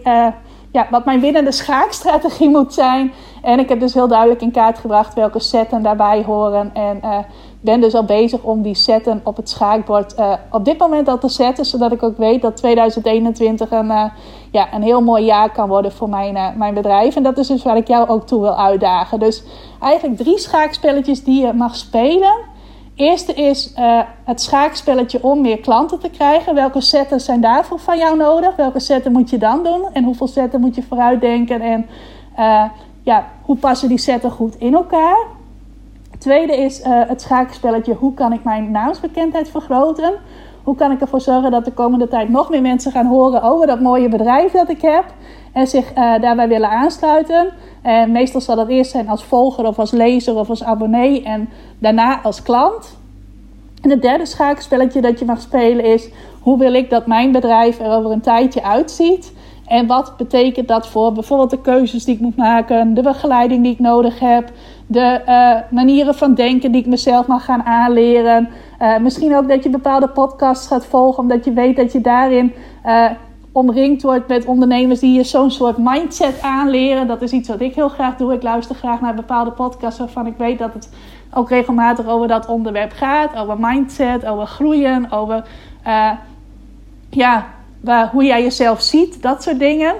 [0.71, 3.13] ja, wat mijn winnende schaakstrategie moet zijn.
[3.41, 6.69] En ik heb dus heel duidelijk in kaart gebracht welke setten daarbij horen.
[6.73, 7.25] En
[7.61, 11.17] ben dus al bezig om die setten op het schaakbord uh, op dit moment al
[11.17, 11.65] te zetten.
[11.65, 14.03] Zodat ik ook weet dat 2021 een, uh,
[14.51, 17.15] ja, een heel mooi jaar kan worden voor mijn, mijn bedrijf.
[17.15, 19.19] En dat is dus waar ik jou ook toe wil uitdagen.
[19.19, 19.43] Dus
[19.81, 22.33] eigenlijk drie schaakspelletjes die je mag spelen.
[22.95, 23.73] Eerste is
[24.23, 26.55] het schaakspelletje om meer klanten te krijgen.
[26.55, 28.55] Welke setten zijn daarvoor van jou nodig?
[28.55, 29.89] Welke setten moet je dan doen?
[29.93, 31.61] En hoeveel setten moet je vooruitdenken?
[31.61, 31.85] En
[33.03, 35.36] ja, hoe passen die setten goed in elkaar?
[36.17, 40.13] Tweede is uh, het schaakspelletje hoe kan ik mijn naamsbekendheid vergroten?
[40.63, 43.67] Hoe kan ik ervoor zorgen dat de komende tijd nog meer mensen gaan horen over
[43.67, 45.05] dat mooie bedrijf dat ik heb?
[45.53, 47.47] En zich daarbij willen aansluiten.
[47.81, 51.49] En meestal zal dat eerst zijn als volger of als lezer of als abonnee en
[51.79, 52.97] daarna als klant.
[53.81, 56.09] En het derde schaakspelletje dat je mag spelen is:
[56.41, 59.33] hoe wil ik dat mijn bedrijf er over een tijdje uitziet?
[59.65, 63.71] En wat betekent dat voor bijvoorbeeld de keuzes die ik moet maken, de begeleiding die
[63.71, 64.51] ik nodig heb,
[64.87, 68.49] de uh, manieren van denken die ik mezelf mag gaan aanleren.
[68.81, 72.53] Uh, misschien ook dat je bepaalde podcasts gaat volgen, omdat je weet dat je daarin
[72.85, 73.09] uh,
[73.51, 77.07] omringd wordt met ondernemers die je zo'n soort mindset aanleren.
[77.07, 78.33] Dat is iets wat ik heel graag doe.
[78.33, 80.89] Ik luister graag naar bepaalde podcasts waarvan ik weet dat het
[81.33, 83.35] ook regelmatig over dat onderwerp gaat.
[83.35, 85.43] Over mindset, over groeien, over
[87.09, 87.45] ja,
[87.81, 89.95] waar, hoe jij jezelf ziet, dat soort dingen.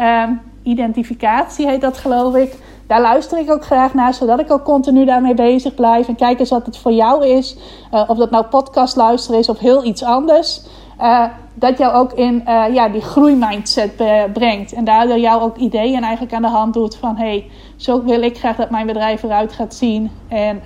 [0.00, 0.24] Uh,
[0.62, 2.56] identificatie heet dat geloof ik.
[2.90, 6.08] Daar luister ik ook graag naar, zodat ik ook continu daarmee bezig blijf.
[6.08, 7.56] En kijk eens wat het voor jou is.
[7.94, 10.62] Uh, of dat nou podcast luisteren is of heel iets anders.
[11.00, 11.24] Uh,
[11.54, 13.92] dat jou ook in uh, ja, die groeimindset
[14.32, 14.72] brengt.
[14.72, 17.16] En daardoor jou ook ideeën eigenlijk aan de hand doet van...
[17.16, 20.10] hé, hey, zo wil ik graag dat mijn bedrijf eruit gaat zien.
[20.28, 20.62] En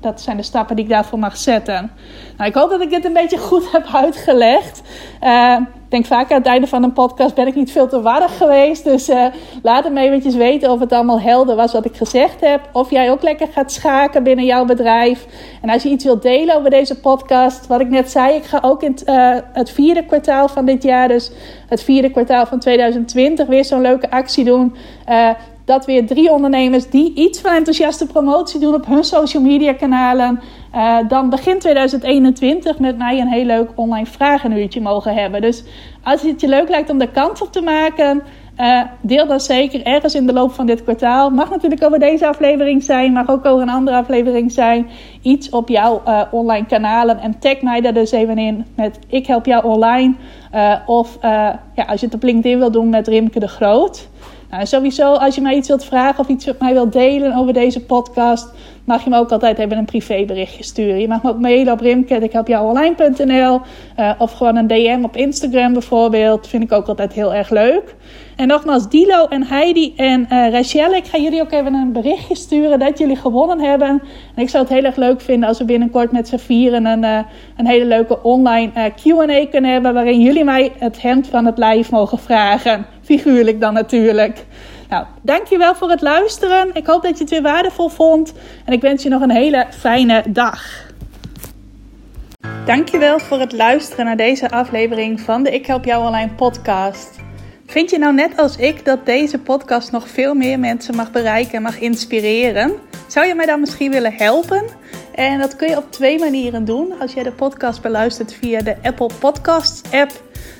[0.00, 1.90] dat zijn de stappen die ik daarvoor mag zetten.
[2.36, 4.82] Nou, ik hoop dat ik dit een beetje goed heb uitgelegd.
[5.88, 8.84] Denk vaak aan het einde van een podcast ben ik niet veel te warrig geweest.
[8.84, 9.26] Dus uh,
[9.62, 12.68] laat het me eventjes weten of het allemaal helder was wat ik gezegd heb.
[12.72, 15.26] Of jij ook lekker gaat schaken binnen jouw bedrijf.
[15.62, 17.66] En als je iets wilt delen over deze podcast.
[17.66, 19.02] Wat ik net zei, ik ga ook in het,
[19.52, 21.08] het vierde kwartaal van dit jaar.
[21.08, 21.30] Dus
[21.68, 24.76] het vierde kwartaal van 2020 weer zo'n leuke actie doen.
[25.08, 25.30] Uh,
[25.68, 30.40] dat weer drie ondernemers die iets van enthousiaste promotie doen op hun social media kanalen.
[30.74, 35.40] Uh, dan begin 2021 met mij een heel leuk online vragenuurtje mogen hebben.
[35.40, 35.64] Dus
[36.02, 38.22] als het je leuk lijkt om de kans op te maken,
[38.58, 41.30] uh, deel dan zeker ergens in de loop van dit kwartaal.
[41.30, 44.88] Mag natuurlijk over deze aflevering zijn, mag ook over een andere aflevering zijn.
[45.22, 49.26] Iets op jouw uh, online kanalen en tag mij daar dus even in met ik
[49.26, 50.14] help jou online.
[50.86, 51.18] of
[51.74, 54.08] ja, als je het op LinkedIn wil doen met Rimke de Groot.
[54.50, 57.52] Nou, sowieso, als je mij iets wilt vragen of iets met mij wilt delen over
[57.52, 58.52] deze podcast,
[58.84, 61.00] mag je me ook altijd even een privéberichtje sturen.
[61.00, 63.60] Je mag me ook mailen op rimke.ikhelpjouonline.nl
[63.98, 66.46] uh, of gewoon een DM op Instagram bijvoorbeeld.
[66.46, 67.94] Vind ik ook altijd heel erg leuk.
[68.36, 72.36] En nogmaals, Dilo en Heidi en uh, Rachel, ik ga jullie ook even een berichtje
[72.36, 74.02] sturen dat jullie gewonnen hebben.
[74.34, 77.04] En ik zou het heel erg leuk vinden als we binnenkort met z'n vieren een,
[77.04, 77.18] uh,
[77.56, 78.70] een hele leuke online
[79.02, 79.94] Q&A kunnen hebben...
[79.94, 82.86] waarin jullie mij het hemd van het lijf mogen vragen.
[83.08, 84.44] Figuurlijk dan natuurlijk.
[84.88, 86.70] Nou, dankjewel voor het luisteren.
[86.74, 88.32] Ik hoop dat je het weer waardevol vond.
[88.64, 90.86] En ik wens je nog een hele fijne dag.
[92.66, 97.16] Dankjewel voor het luisteren naar deze aflevering van de Ik Help Jou Online podcast.
[97.66, 101.54] Vind je nou net als ik dat deze podcast nog veel meer mensen mag bereiken
[101.54, 102.72] en mag inspireren?
[103.06, 104.64] Zou je mij dan misschien willen helpen?
[105.14, 106.92] En dat kun je op twee manieren doen.
[107.00, 110.12] Als jij de podcast beluistert via de Apple Podcasts app